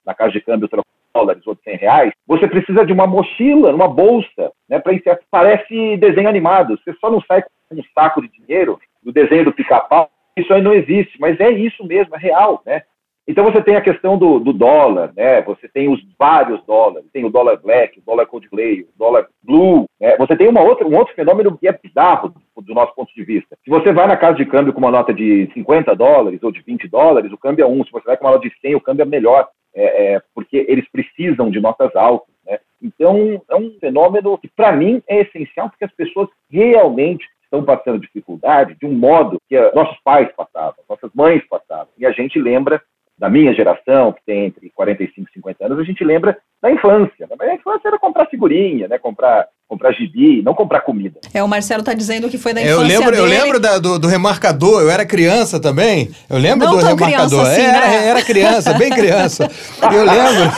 [0.06, 3.74] na casa de câmbio trocar dólares ou de 100 reais, você precisa de uma mochila,
[3.74, 4.94] uma bolsa, né, para
[5.30, 6.78] Parece desenho animado.
[6.78, 10.62] Você só não sai com um saco de dinheiro do desenho do pica-pau isso aí
[10.62, 12.84] não existe, mas é isso mesmo, é real, né?
[13.28, 15.42] Então você tem a questão do, do, dólar, né?
[15.44, 19.86] Você tem os vários dólares, tem o dólar black, o dólar Coldplay, o dólar blue.
[20.00, 20.18] Né?
[20.18, 23.24] Você tem uma outra, um outro fenômeno que é bizarro do, do, nosso ponto de
[23.24, 23.56] vista.
[23.64, 26.62] Se você vai na casa de câmbio com uma nota de 50 dólares ou de
[26.62, 27.84] 20 dólares, o câmbio é um.
[27.86, 30.66] Se você vai com uma nota de 100, o câmbio é melhor, é, é, porque
[30.68, 32.34] eles precisam de notas altas.
[32.46, 32.60] Né?
[32.82, 38.00] Então é um fenômeno que para mim é essencial porque as pessoas realmente estão passando
[38.00, 41.90] dificuldade de um modo que nossos pais passavam, nossas mães passavam.
[41.98, 42.82] E a gente lembra
[43.18, 47.28] da minha geração, que tem entre 45 e 50 anos, a gente lembra da infância.
[47.28, 47.54] Né?
[47.54, 48.98] Infância era comprar figurinha, né?
[48.98, 51.18] comprar comprar gibi, não comprar comida.
[51.34, 53.18] É, o Marcelo está dizendo que foi da infância eu lembro, dele.
[53.18, 56.10] Eu lembro da, do, do, remarcador, eu era criança também.
[56.30, 57.48] Eu lembro não do remarcador.
[57.48, 58.08] Assim, era, né?
[58.10, 59.50] era criança, bem criança.
[59.82, 60.52] Eu lembro.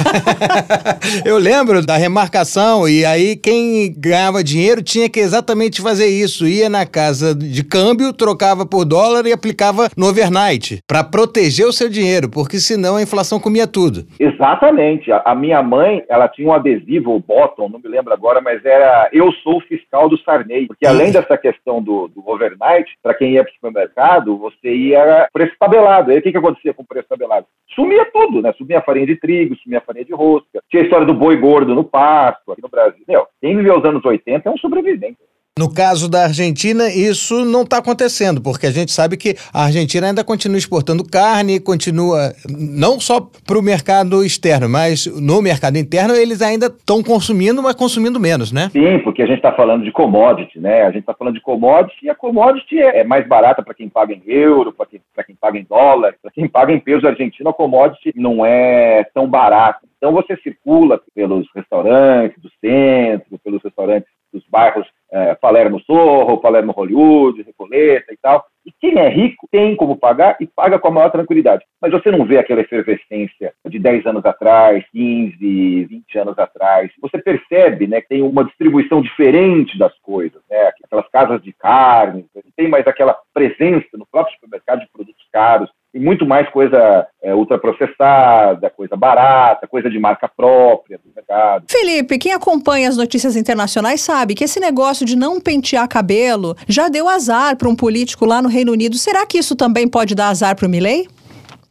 [1.26, 6.48] eu lembro da remarcação e aí quem ganhava dinheiro tinha que exatamente fazer isso.
[6.48, 11.72] Ia na casa de câmbio, trocava por dólar e aplicava no overnight para proteger o
[11.72, 14.08] seu dinheiro, porque senão a inflação comia tudo.
[14.20, 15.12] Exatamente.
[15.12, 18.66] A, a minha mãe, ela tinha um adesivo, o bottom, não me lembro agora, mas
[18.66, 23.14] era eu sou o fiscal do Sarney, porque além dessa questão do, do overnight, para
[23.14, 26.12] quem ia para o supermercado, você ia preço tabelado.
[26.12, 27.46] Aí o que, que acontecia com o preço tabelado?
[27.76, 28.54] Sumia tudo, né?
[28.54, 30.62] Sumia a farinha de trigo, sumia a farinha de rosca.
[30.70, 33.04] Tinha a história do boi gordo no pasto, aqui no Brasil.
[33.08, 35.18] Meu, quem viveu os anos 80 é um sobrevivente.
[35.60, 40.08] No caso da Argentina, isso não está acontecendo, porque a gente sabe que a Argentina
[40.08, 46.16] ainda continua exportando carne, continua não só para o mercado externo, mas no mercado interno
[46.16, 48.70] eles ainda estão consumindo, mas consumindo menos, né?
[48.72, 50.82] Sim, porque a gente está falando de commodity, né?
[50.82, 54.12] A gente está falando de commodity e a commodity é mais barata para quem paga
[54.12, 57.54] em euro, para quem, quem paga em dólar, para quem paga em peso argentino, a
[57.54, 59.82] commodity não é tão barata.
[60.00, 66.72] Então você circula pelos restaurantes do centro, pelos restaurantes dos bairros é, Palermo Sorro, Palermo
[66.72, 68.44] Hollywood, Recoleta e tal.
[68.66, 71.64] E quem é rico tem como pagar e paga com a maior tranquilidade.
[71.80, 76.92] Mas você não vê aquela efervescência de 10 anos atrás, 15, 20 anos atrás.
[77.00, 80.42] Você percebe né, que tem uma distribuição diferente das coisas.
[80.50, 80.72] Né?
[80.84, 86.00] Aquelas casas de carne, tem mais aquela presença no próprio supermercado de produtos caros e
[86.00, 91.66] muito mais coisa é, ultraprocessada, coisa barata, coisa de marca própria do mercado.
[91.70, 96.90] Felipe, quem acompanha as notícias internacionais sabe que esse negócio de não pentear cabelo já
[96.90, 98.96] deu azar para um político lá no Reino Unido.
[98.96, 101.08] Será que isso também pode dar azar para o Milley?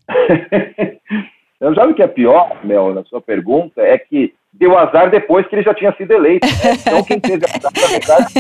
[1.61, 5.47] Eu já o que é pior, Mel, na sua pergunta, é que deu azar depois
[5.47, 6.45] que ele já tinha sido eleito.
[6.45, 6.73] Né?
[6.81, 8.35] Então, quem teve azar, na verdade,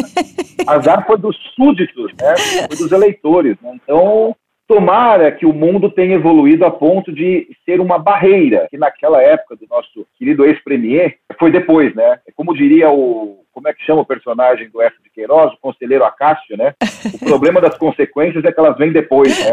[0.66, 2.34] azar foi dos súditos, né?
[2.66, 3.56] foi dos eleitores.
[3.62, 3.78] Né?
[3.82, 4.34] Então,
[4.72, 9.54] Tomara que o mundo tenha evoluído a ponto de ser uma barreira, que naquela época
[9.54, 12.20] do nosso querido ex-premier, foi depois, né?
[12.34, 13.44] Como diria o.
[13.52, 14.96] Como é que chama o personagem do F.
[15.02, 16.72] de Queiroz, o conselheiro Acácio, né?
[17.12, 19.50] O problema das consequências é que elas vêm depois, né?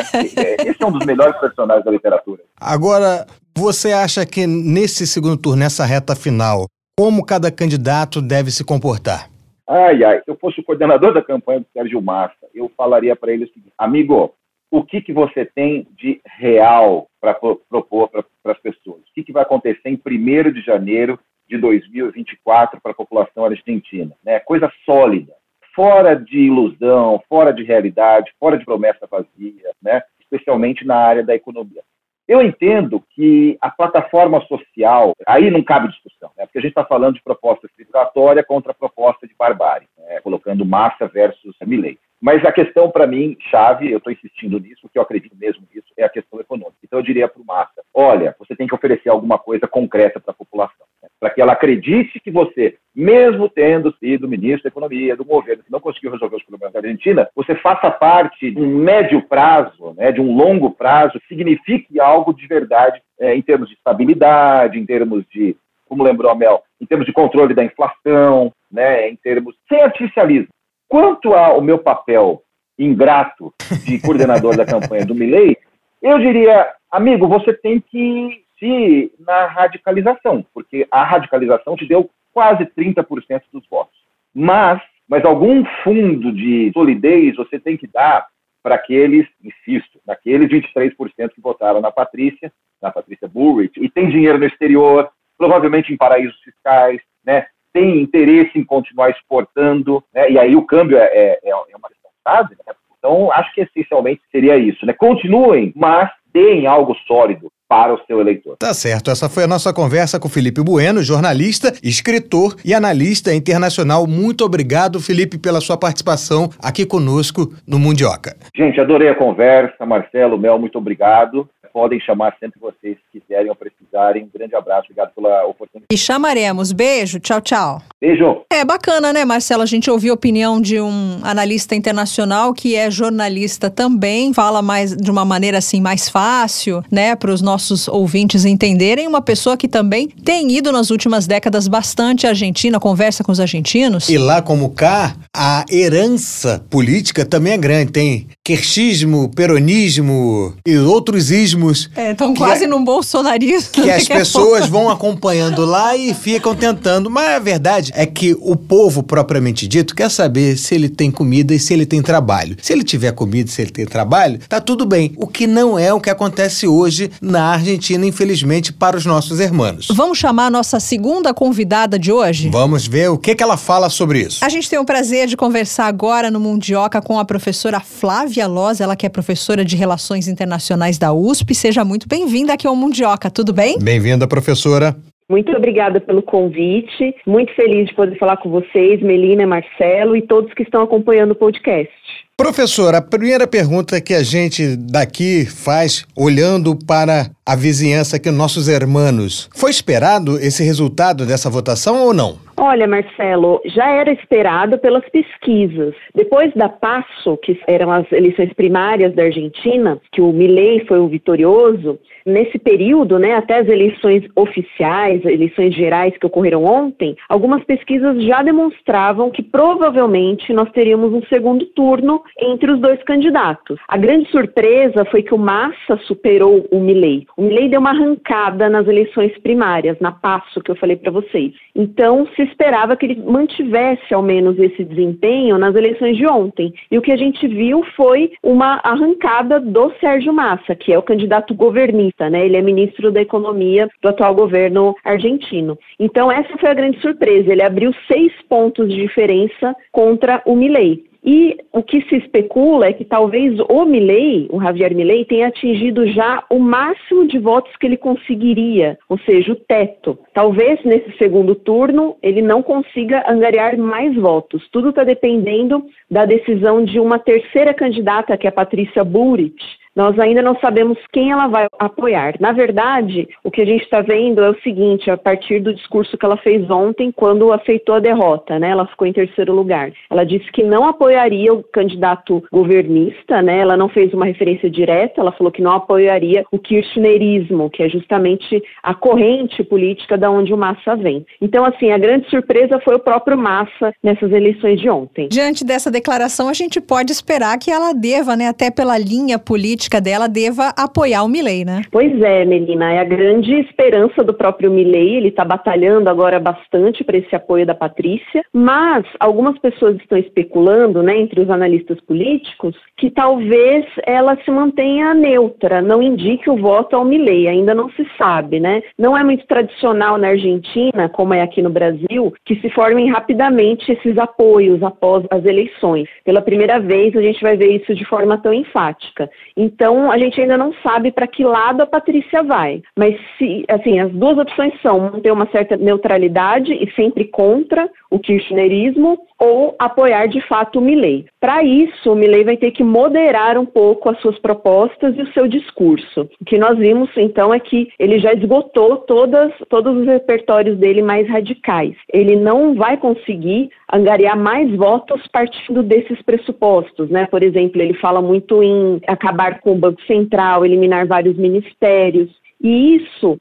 [0.65, 2.41] Esse é um dos melhores personagens da literatura.
[2.58, 3.27] Agora,
[3.58, 6.65] você acha que nesse segundo turno, nessa reta final,
[6.97, 9.29] como cada candidato deve se comportar?
[9.67, 13.34] Ai, ai, se eu fosse o coordenador da campanha do Sérgio Massa, eu falaria para
[13.34, 14.34] ele o seguinte: amigo,
[14.71, 19.01] o que, que você tem de real para propor para as pessoas?
[19.01, 24.15] O que, que vai acontecer em 1 de janeiro de 2024 para a população argentina?
[24.23, 24.39] Né?
[24.39, 25.34] Coisa sólida,
[25.75, 30.03] fora de ilusão, fora de realidade, fora de promessa vazia, né?
[30.19, 31.82] especialmente na área da economia.
[32.27, 36.45] Eu entendo que a plataforma social, aí não cabe discussão, né?
[36.45, 39.88] porque a gente está falando de proposta civilizatória contra proposta de barbárie.
[39.97, 40.21] Né?
[40.21, 41.97] colocando Massa versus Milley.
[42.21, 45.88] Mas a questão, para mim, chave, eu estou insistindo nisso, porque eu acredito mesmo nisso,
[45.97, 46.77] é a questão econômica.
[46.84, 50.32] Então, eu diria para o Massa: olha, você tem que oferecer alguma coisa concreta para
[50.32, 51.08] a população, né?
[51.19, 55.71] para que ela acredite que você, mesmo tendo sido ministro da Economia do governo, que
[55.71, 60.12] não conseguiu resolver os problemas da Argentina, você faça parte de um médio prazo, né,
[60.12, 65.25] de um longo prazo, signifique algo de verdade é, em termos de estabilidade, em termos
[65.29, 65.55] de,
[65.88, 70.49] como lembrou a Mel, em termos de controle da inflação, né, em termos sem artificialismo.
[70.89, 72.41] Quanto ao meu papel
[72.78, 73.54] ingrato
[73.86, 75.56] de coordenador da campanha do Milley,
[76.02, 82.65] eu diria, amigo, você tem que se na radicalização, porque a radicalização te deu quase
[82.65, 83.97] 30% dos votos.
[84.34, 88.28] Mas, mas algum fundo de solidez você tem que dar
[88.63, 94.38] para aqueles, insisto, naqueles 23% que votaram na Patrícia, na Patrícia Bullrich, e tem dinheiro
[94.38, 97.47] no exterior, provavelmente em paraísos fiscais, né?
[97.73, 100.29] Tem interesse em continuar exportando, né?
[100.32, 101.89] e aí o câmbio é, é, é, é uma
[102.27, 102.73] chave, né?
[102.97, 104.91] Então, acho que essencialmente seria isso, né?
[104.91, 108.58] Continuem, mas deem algo sólido para o seu eleitor.
[108.58, 109.12] Tá certo.
[109.12, 114.08] Essa foi a nossa conversa com Felipe Bueno, jornalista, escritor e analista internacional.
[114.08, 118.36] Muito obrigado, Felipe, pela sua participação aqui conosco no Mundioca.
[118.58, 119.86] Gente, adorei a conversa.
[119.86, 124.23] Marcelo, Mel, muito obrigado podem chamar sempre vocês se quiserem ou precisarem.
[124.23, 125.88] Um grande abraço, obrigado pela oportunidade.
[125.91, 126.71] E chamaremos.
[126.71, 127.82] Beijo, tchau, tchau.
[128.01, 128.43] Beijo.
[128.51, 129.63] É bacana, né, Marcelo?
[129.63, 134.95] A gente ouviu a opinião de um analista internacional que é jornalista também, fala mais
[134.95, 139.08] de uma maneira assim mais fácil, né, para os nossos ouvintes entenderem.
[139.08, 143.39] Uma pessoa que também tem ido nas últimas décadas bastante à Argentina, conversa com os
[143.39, 144.10] argentinos.
[144.10, 147.91] E lá como cá, a herança política também é grande.
[147.91, 151.88] Tem querchismo, peronismo e outros ismos.
[151.95, 153.69] É, estão quase é, num bolsonarismo.
[153.73, 157.12] Que as pessoas vão acompanhando lá e ficam tentando.
[157.12, 161.53] Mas a verdade é que o povo, propriamente dito, quer saber se ele tem comida
[161.53, 162.57] e se ele tem trabalho.
[162.59, 165.13] Se ele tiver comida e se ele tem trabalho, tá tudo bem.
[165.15, 169.89] O que não é o que acontece hoje na Argentina, infelizmente, para os nossos irmãos.
[169.93, 172.49] Vamos chamar a nossa segunda convidada de hoje?
[172.49, 174.43] Vamos ver o que, que ela fala sobre isso.
[174.43, 178.47] A gente tem o prazer de conversar agora no Mundioca com a professora Flávia Lívia
[178.47, 181.54] Loz, ela que é professora de Relações Internacionais da USP.
[181.54, 183.78] Seja muito bem-vinda aqui ao Mundioca, tudo bem?
[183.80, 184.95] Bem-vinda, professora.
[185.30, 187.13] Muito obrigada pelo convite.
[187.28, 191.36] Muito feliz de poder falar com vocês, Melina, Marcelo e todos que estão acompanhando o
[191.36, 191.91] podcast.
[192.38, 198.69] Professora, a primeira pergunta que a gente daqui faz, olhando para a vizinhança aqui, nossos
[198.69, 202.38] hermanos, foi esperado esse resultado dessa votação ou não?
[202.62, 205.95] Olha, Marcelo, já era esperado pelas pesquisas.
[206.13, 211.08] Depois da PASSO, que eram as eleições primárias da Argentina, que o Milei foi o
[211.08, 218.23] vitorioso, nesse período, né, até as eleições oficiais, eleições gerais que ocorreram ontem, algumas pesquisas
[218.23, 223.79] já demonstravam que provavelmente nós teríamos um segundo turno entre os dois candidatos.
[223.88, 227.25] A grande surpresa foi que o Massa superou o Milei.
[227.38, 231.53] O Milei deu uma arrancada nas eleições primárias, na PASSO que eu falei para vocês.
[231.75, 236.73] Então, se esperava que ele mantivesse ao menos esse desempenho nas eleições de ontem.
[236.91, 241.03] E o que a gente viu foi uma arrancada do Sérgio Massa, que é o
[241.03, 242.43] candidato governista, né?
[242.43, 245.77] Ele é ministro da Economia do atual governo argentino.
[245.99, 247.51] Então, essa foi a grande surpresa.
[247.51, 251.08] Ele abriu seis pontos de diferença contra o Milei.
[251.23, 256.08] E o que se especula é que talvez o Milley, o Javier Milley, tenha atingido
[256.08, 260.17] já o máximo de votos que ele conseguiria, ou seja, o teto.
[260.34, 264.67] Talvez nesse segundo turno ele não consiga angariar mais votos.
[264.71, 269.62] Tudo está dependendo da decisão de uma terceira candidata, que é a Patrícia Burrich,
[269.99, 272.35] nós ainda não sabemos quem ela vai apoiar.
[272.39, 276.17] Na verdade, o que a gente está vendo é o seguinte: a partir do discurso
[276.17, 278.69] que ela fez ontem, quando aceitou a derrota, né?
[278.69, 279.91] Ela ficou em terceiro lugar.
[280.09, 283.59] Ela disse que não apoiaria o candidato governista, né?
[283.59, 287.89] Ela não fez uma referência direta, ela falou que não apoiaria o kirchnerismo, que é
[287.89, 291.25] justamente a corrente política da onde o Massa vem.
[291.41, 295.27] Então, assim, a grande surpresa foi o próprio Massa nessas eleições de ontem.
[295.27, 299.88] Diante dessa declaração, a gente pode esperar que ela deva, né, até pela linha política
[299.89, 301.82] política dela deva apoiar o Milley, né?
[301.91, 307.04] Pois é, Melina, é a grande esperança do próprio Milley, ele está batalhando agora bastante
[307.04, 312.75] para esse apoio da Patrícia, mas algumas pessoas estão especulando, né, entre os analistas políticos,
[312.97, 318.06] que talvez ela se mantenha neutra, não indique o voto ao Milley, ainda não se
[318.17, 318.84] sabe, né?
[318.97, 323.91] Não é muito tradicional na Argentina, como é aqui no Brasil, que se formem rapidamente
[323.91, 326.08] esses apoios após as eleições.
[326.23, 329.30] Pela primeira vez a gente vai ver isso de forma tão enfática.
[329.58, 332.81] Então, Então, a gente ainda não sabe para que lado a Patrícia vai.
[332.97, 338.19] Mas, se, assim, as duas opções são manter uma certa neutralidade e sempre contra o
[338.19, 341.27] kirchnerismo ou apoiar de fato o Milley.
[341.39, 345.31] Para isso, o Milley vai ter que moderar um pouco as suas propostas e o
[345.31, 346.29] seu discurso.
[346.41, 351.01] O que nós vimos então é que ele já esgotou todas, todos os repertórios dele
[351.01, 351.95] mais radicais.
[352.11, 357.25] Ele não vai conseguir angariar mais votos partindo desses pressupostos, né?
[357.25, 362.30] Por exemplo, ele fala muito em acabar com o Banco Central, eliminar vários ministérios.
[362.62, 363.39] E isso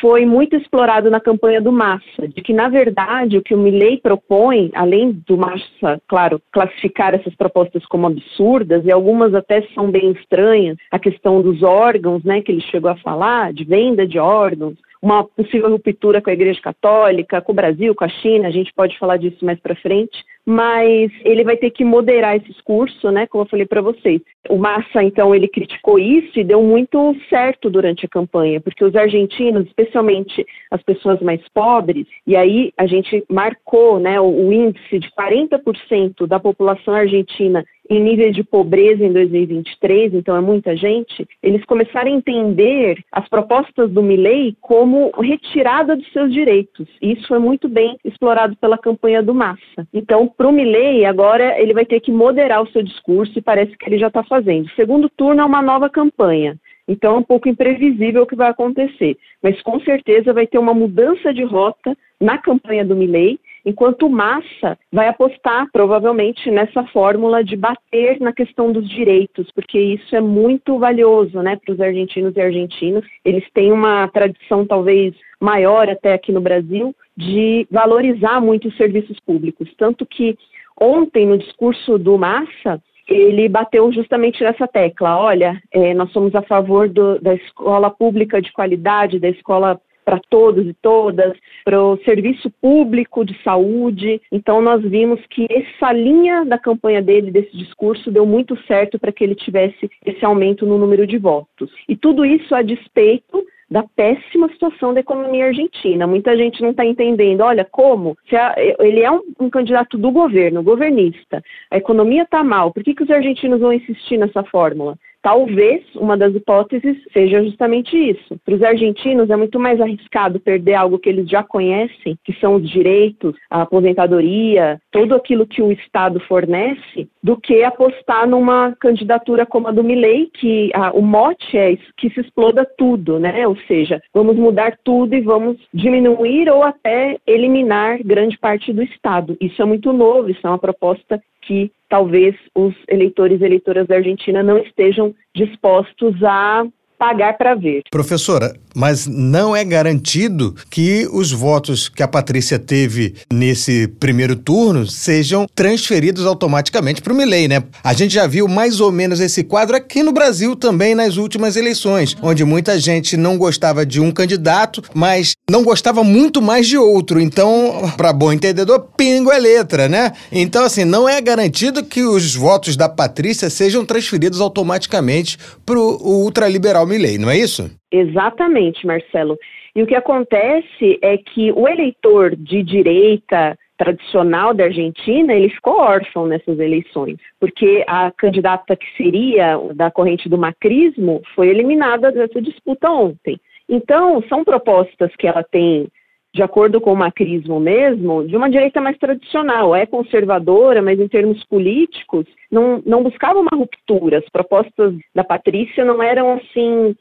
[0.00, 3.98] foi muito explorado na campanha do Massa, de que, na verdade, o que o Milley
[3.98, 10.12] propõe, além do Massa, claro, classificar essas propostas como absurdas, e algumas até são bem
[10.12, 14.78] estranhas, a questão dos órgãos, né, que ele chegou a falar, de venda de órgãos,
[15.02, 18.72] uma possível ruptura com a Igreja Católica, com o Brasil, com a China, a gente
[18.72, 23.26] pode falar disso mais para frente, mas ele vai ter que moderar esse discurso, né,
[23.26, 24.20] como eu falei para vocês.
[24.48, 28.96] O Massa, então, ele criticou isso e deu muito certo durante a campanha, porque os
[28.96, 35.08] argentinos, especialmente as pessoas mais pobres, e aí a gente marcou, né, o, índice de
[35.12, 41.64] 40% da população argentina em níveis de pobreza em 2023, então é muita gente, eles
[41.64, 46.88] começaram a entender as propostas do Milley como retirada dos seus direitos.
[47.00, 49.86] Isso foi muito bem explorado pela campanha do Massa.
[49.92, 53.76] Então, para o Milley, agora ele vai ter que moderar o seu discurso e parece
[53.76, 54.66] que ele já está fazendo.
[54.66, 56.56] O segundo turno é uma nova campanha.
[56.88, 59.16] Então é um pouco imprevisível o que vai acontecer.
[59.42, 64.78] Mas com certeza vai ter uma mudança de rota na campanha do Milley enquanto Massa
[64.92, 70.78] vai apostar provavelmente nessa fórmula de bater na questão dos direitos, porque isso é muito
[70.78, 73.04] valioso né, para os argentinos e argentinas.
[73.24, 79.18] Eles têm uma tradição talvez maior até aqui no Brasil de valorizar muito os serviços
[79.20, 80.38] públicos, tanto que
[80.80, 85.18] ontem no discurso do Massa ele bateu justamente nessa tecla.
[85.18, 90.20] Olha, é, nós somos a favor do, da escola pública de qualidade, da escola para
[90.30, 94.20] todos e todas, para o serviço público de saúde.
[94.30, 99.12] Então, nós vimos que essa linha da campanha dele, desse discurso, deu muito certo para
[99.12, 101.70] que ele tivesse esse aumento no número de votos.
[101.88, 106.06] E tudo isso a despeito da péssima situação da economia argentina.
[106.06, 107.40] Muita gente não está entendendo.
[107.40, 108.16] Olha, como?
[108.30, 111.42] A, ele é um, um, candidato do governo, governista.
[111.70, 112.70] A economia está mal.
[112.70, 114.98] Por que, que os argentinos vão insistir nessa fórmula?
[115.22, 118.36] Talvez uma das hipóteses seja justamente isso.
[118.44, 122.56] Para os argentinos é muito mais arriscado perder algo que eles já conhecem, que são
[122.56, 129.46] os direitos, a aposentadoria, tudo aquilo que o Estado fornece, do que apostar numa candidatura
[129.46, 133.46] como a do Milley, que o mote é que se exploda tudo, né?
[133.46, 139.36] Ou seja, vamos mudar tudo e vamos diminuir ou até eliminar grande parte do Estado.
[139.40, 143.96] Isso é muito novo, isso é uma proposta que talvez os eleitores e eleitoras da
[143.96, 146.64] Argentina não estejam dispostos a
[147.02, 147.82] pagar para ver.
[147.90, 154.86] Professora, mas não é garantido que os votos que a Patrícia teve nesse primeiro turno
[154.86, 157.64] sejam transferidos automaticamente para o Milley, né?
[157.82, 161.56] A gente já viu mais ou menos esse quadro aqui no Brasil também nas últimas
[161.56, 166.78] eleições, onde muita gente não gostava de um candidato, mas não gostava muito mais de
[166.78, 167.20] outro.
[167.20, 170.12] Então, para bom entendedor, pingo é letra, né?
[170.30, 175.36] Então, assim, não é garantido que os votos da Patrícia sejam transferidos automaticamente
[175.66, 177.70] para o ultraliberal Milley, não é isso?
[177.90, 179.38] Exatamente, Marcelo.
[179.74, 185.78] E o que acontece é que o eleitor de direita tradicional da Argentina, ele ficou
[185.78, 192.40] órfão nessas eleições, porque a candidata que seria da corrente do macrismo foi eliminada dessa
[192.40, 193.40] disputa ontem.
[193.68, 195.88] Então, são propostas que ela tem
[196.34, 199.76] de acordo com o macrismo mesmo, de uma direita mais tradicional.
[199.76, 204.18] É conservadora, mas em termos políticos, não, não buscava uma ruptura.
[204.18, 206.96] As propostas da Patrícia não eram assim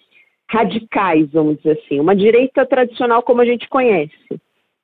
[0.50, 4.12] radicais, vamos dizer assim, uma direita tradicional como a gente conhece.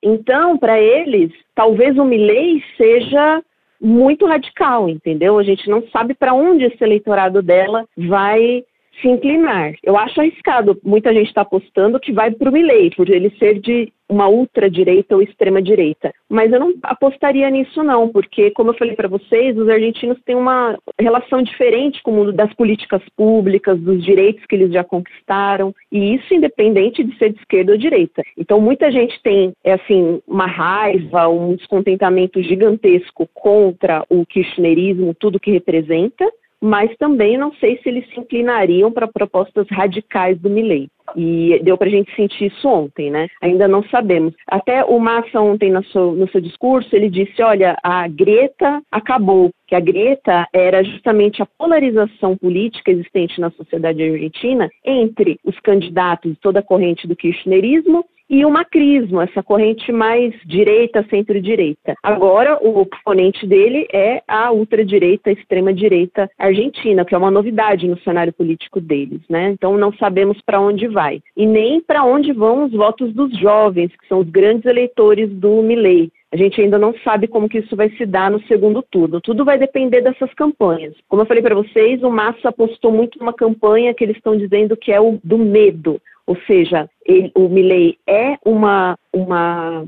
[0.02, 3.42] Então, para eles, talvez o Milley seja
[3.80, 5.38] muito radical, entendeu?
[5.38, 8.64] A gente não sabe para onde esse eleitorado dela vai
[9.00, 9.74] se inclinar.
[9.82, 10.78] Eu acho arriscado.
[10.84, 15.14] Muita gente está apostando que vai para o Milley, por ele ser de uma ultradireita
[15.14, 16.12] ou extrema-direita.
[16.28, 20.34] Mas eu não apostaria nisso, não, porque, como eu falei para vocês, os argentinos têm
[20.34, 25.74] uma relação diferente com o mundo das políticas públicas, dos direitos que eles já conquistaram,
[25.92, 28.22] e isso independente de ser de esquerda ou direita.
[28.36, 35.40] Então, muita gente tem, é assim, uma raiva, um descontentamento gigantesco contra o kirchnerismo, tudo
[35.40, 36.24] que representa,
[36.60, 40.88] mas também não sei se eles se inclinariam para propostas radicais do Milley.
[41.16, 43.28] E deu para a gente sentir isso ontem, né?
[43.40, 44.34] Ainda não sabemos.
[44.46, 49.50] Até o Massa ontem no seu, no seu discurso, ele disse, olha, a Greta acabou,
[49.66, 56.32] que a Greta era justamente a polarização política existente na sociedade argentina entre os candidatos
[56.32, 61.94] de toda a corrente do kirchnerismo e o macrismo, essa corrente mais direita, centro-direita.
[62.02, 68.32] Agora, o oponente dele é a ultradireita, extrema-direita argentina, que é uma novidade no cenário
[68.32, 69.50] político deles, né?
[69.50, 71.20] Então, não sabemos para onde vai.
[71.36, 75.62] E nem para onde vão os votos dos jovens, que são os grandes eleitores do
[75.62, 76.10] Milley.
[76.30, 79.18] A gente ainda não sabe como que isso vai se dar no segundo turno.
[79.18, 80.94] Tudo vai depender dessas campanhas.
[81.08, 84.76] Como eu falei para vocês, o Massa apostou muito numa campanha que eles estão dizendo
[84.76, 85.98] que é o do medo.
[86.28, 89.86] Ou seja, ele, o Milley é uma, uma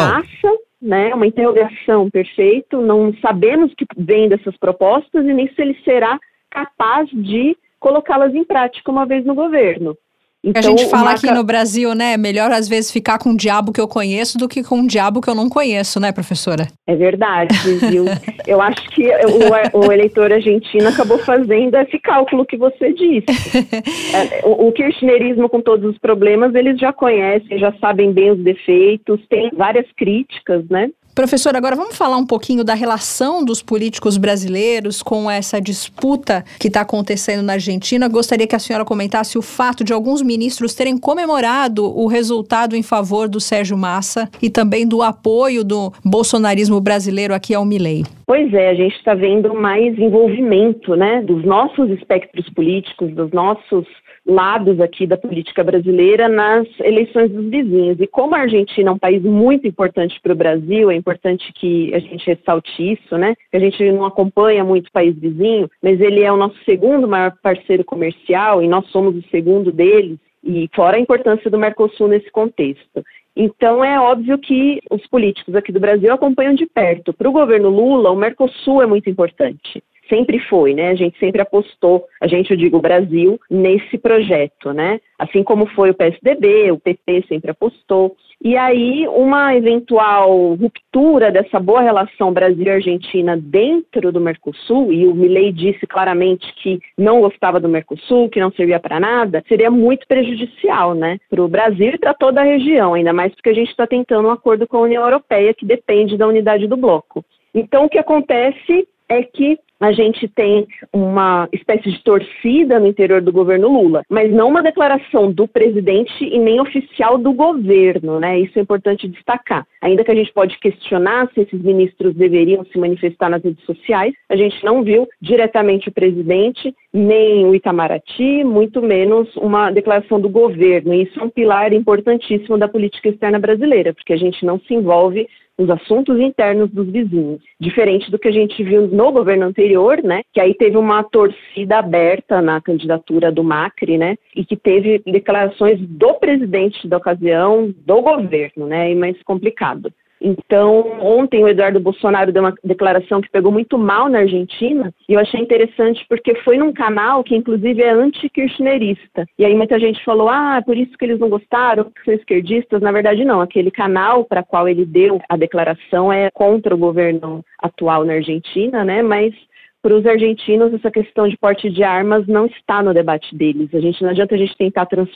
[0.00, 2.80] ameaça, né, uma interrogação, perfeito.
[2.80, 6.18] Não sabemos que vem dessas propostas e nem se ele será
[6.50, 9.96] capaz de colocá-las em prática uma vez no governo.
[10.44, 11.26] Então, a gente fala marca...
[11.26, 12.16] aqui no Brasil, né?
[12.16, 15.20] Melhor às vezes ficar com um diabo que eu conheço do que com um diabo
[15.20, 16.66] que eu não conheço, né, professora?
[16.86, 17.54] É verdade,
[17.90, 18.06] viu?
[18.46, 23.26] eu acho que o, o, eleitor argentino acabou fazendo esse cálculo que você disse.
[24.12, 28.38] É, o, o kirchnerismo, com todos os problemas, eles já conhecem, já sabem bem os
[28.38, 30.90] defeitos, tem várias críticas, né?
[31.14, 36.68] Professor, agora vamos falar um pouquinho da relação dos políticos brasileiros com essa disputa que
[36.68, 38.08] está acontecendo na Argentina.
[38.08, 42.82] Gostaria que a senhora comentasse o fato de alguns ministros terem comemorado o resultado em
[42.82, 48.04] favor do Sérgio Massa e também do apoio do bolsonarismo brasileiro aqui ao Milei.
[48.26, 53.86] Pois é, a gente está vendo mais envolvimento né, dos nossos espectros políticos, dos nossos
[54.26, 58.00] lados aqui da política brasileira nas eleições dos vizinhos.
[58.00, 61.92] E como a Argentina é um país muito importante para o Brasil, é importante que
[61.94, 63.34] a gente ressalte isso, né?
[63.52, 67.32] A gente não acompanha muito o país vizinho, mas ele é o nosso segundo maior
[67.42, 70.18] parceiro comercial e nós somos o segundo deles.
[70.44, 73.04] E fora a importância do Mercosul nesse contexto.
[73.34, 77.12] Então, é óbvio que os políticos aqui do Brasil acompanham de perto.
[77.12, 80.90] Para o governo Lula, o Mercosul é muito importante sempre foi, né?
[80.90, 85.00] A gente sempre apostou, a gente, eu digo, o Brasil, nesse projeto, né?
[85.18, 88.16] Assim como foi o PSDB, o PP sempre apostou.
[88.44, 95.52] E aí, uma eventual ruptura dessa boa relação Brasil-Argentina dentro do Mercosul, e o Milley
[95.52, 100.92] disse claramente que não gostava do Mercosul, que não servia para nada, seria muito prejudicial,
[100.94, 101.18] né?
[101.30, 104.26] Para o Brasil e para toda a região, ainda mais porque a gente está tentando
[104.26, 107.24] um acordo com a União Europeia, que depende da unidade do bloco.
[107.54, 113.20] Então, o que acontece é que a gente tem uma espécie de torcida no interior
[113.20, 118.38] do governo Lula, mas não uma declaração do presidente e nem oficial do governo, né?
[118.38, 119.66] Isso é importante destacar.
[119.80, 124.14] Ainda que a gente pode questionar se esses ministros deveriam se manifestar nas redes sociais,
[124.28, 130.28] a gente não viu diretamente o presidente, nem o Itamaraty, muito menos uma declaração do
[130.28, 130.94] governo.
[130.94, 134.74] E isso é um pilar importantíssimo da política externa brasileira, porque a gente não se
[134.74, 135.26] envolve
[135.58, 140.22] os assuntos internos dos vizinhos, diferente do que a gente viu no governo anterior, né,
[140.32, 145.78] que aí teve uma torcida aberta na candidatura do Macri, né, e que teve declarações
[145.80, 149.92] do presidente da ocasião, do governo, né, e mais complicado.
[150.22, 155.14] Então, ontem o Eduardo Bolsonaro deu uma declaração que pegou muito mal na Argentina, e
[155.14, 159.26] eu achei interessante porque foi num canal que, inclusive, é anti-kirchnerista.
[159.36, 162.80] E aí muita gente falou, ah, por isso que eles não gostaram, que são esquerdistas.
[162.80, 163.40] Na verdade, não.
[163.40, 168.84] Aquele canal para qual ele deu a declaração é contra o governo atual na Argentina,
[168.84, 169.02] né?
[169.02, 169.34] Mas
[169.82, 173.74] para os argentinos, essa questão de porte de armas não está no debate deles.
[173.74, 175.10] A gente não adianta a gente tentar trans,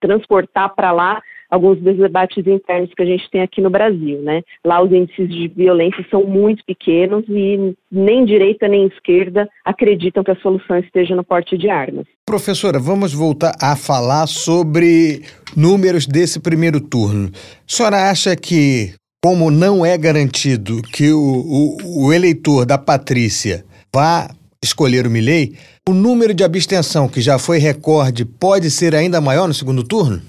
[0.00, 1.20] transportar para lá
[1.50, 4.42] alguns dos debates internos que a gente tem aqui no Brasil, né?
[4.64, 10.30] Lá os índices de violência são muito pequenos e nem direita nem esquerda acreditam que
[10.30, 12.06] a solução esteja no porte de armas.
[12.26, 15.22] Professora, vamos voltar a falar sobre
[15.56, 17.30] números desse primeiro turno.
[17.32, 18.92] A senhora acha que,
[19.22, 24.28] como não é garantido que o, o, o eleitor da Patrícia vá
[24.62, 25.54] escolher o Milley,
[25.88, 30.20] o número de abstenção, que já foi recorde, pode ser ainda maior no segundo turno?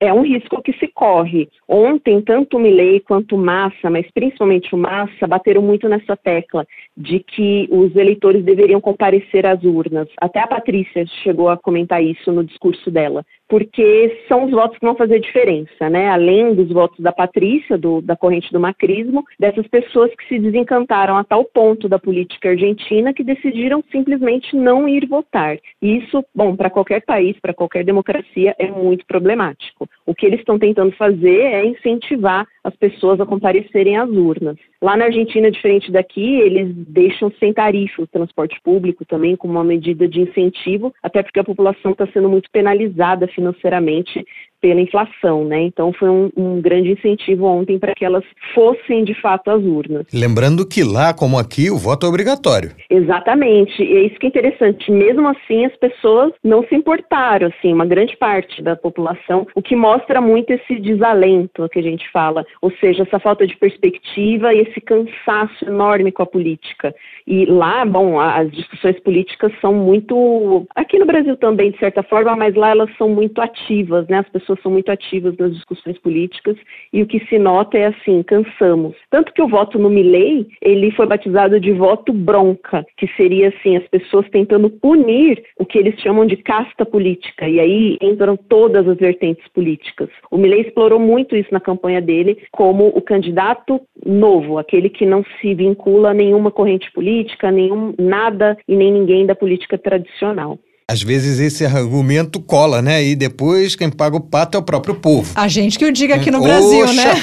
[0.00, 1.48] É um risco que se corre.
[1.68, 6.64] Ontem, tanto o Milley quanto o Massa, mas principalmente o Massa, bateram muito nessa tecla
[6.96, 10.08] de que os eleitores deveriam comparecer às urnas.
[10.20, 14.86] Até a Patrícia chegou a comentar isso no discurso dela, porque são os votos que
[14.86, 16.08] vão fazer diferença, né?
[16.08, 21.16] Além dos votos da Patrícia, do, da corrente do macrismo, dessas pessoas que se desencantaram
[21.16, 25.58] a tal ponto da política argentina que decidiram simplesmente não ir votar.
[25.82, 29.88] Isso, bom, para qualquer país, para qualquer democracia, é muito problemático.
[30.06, 34.56] O que eles estão tentando fazer é incentivar as pessoas a comparecerem às urnas.
[34.82, 39.64] Lá na Argentina, diferente daqui, eles deixam sem tarifa o transporte público também como uma
[39.64, 44.24] medida de incentivo, até porque a população está sendo muito penalizada financeiramente
[44.64, 45.60] pela inflação, né?
[45.60, 50.06] Então foi um, um grande incentivo ontem para que elas fossem de fato às urnas.
[50.10, 52.70] Lembrando que lá, como aqui, o voto é obrigatório.
[52.88, 54.90] Exatamente, e é isso que é interessante.
[54.90, 59.76] Mesmo assim, as pessoas não se importaram, assim, uma grande parte da população, o que
[59.76, 64.60] mostra muito esse desalento que a gente fala, ou seja, essa falta de perspectiva e
[64.60, 66.94] esse cansaço enorme com a política.
[67.26, 72.34] E lá, bom, as discussões políticas são muito, aqui no Brasil também de certa forma,
[72.34, 74.20] mas lá elas são muito ativas, né?
[74.20, 76.56] As pessoas pessoas são muito ativas nas discussões políticas
[76.92, 78.94] e o que se nota é assim, cansamos.
[79.10, 83.76] Tanto que o voto no Milley, ele foi batizado de voto bronca, que seria assim,
[83.76, 88.86] as pessoas tentando punir o que eles chamam de casta política, e aí entram todas
[88.88, 90.08] as vertentes políticas.
[90.30, 95.24] O Milley explorou muito isso na campanha dele como o candidato novo, aquele que não
[95.40, 100.58] se vincula a nenhuma corrente política, nenhum nada e nem ninguém da política tradicional.
[100.90, 103.02] Às vezes esse argumento cola, né?
[103.02, 105.32] E depois quem paga o pato é o próprio povo.
[105.34, 107.14] A gente que o diga aqui no Brasil, né?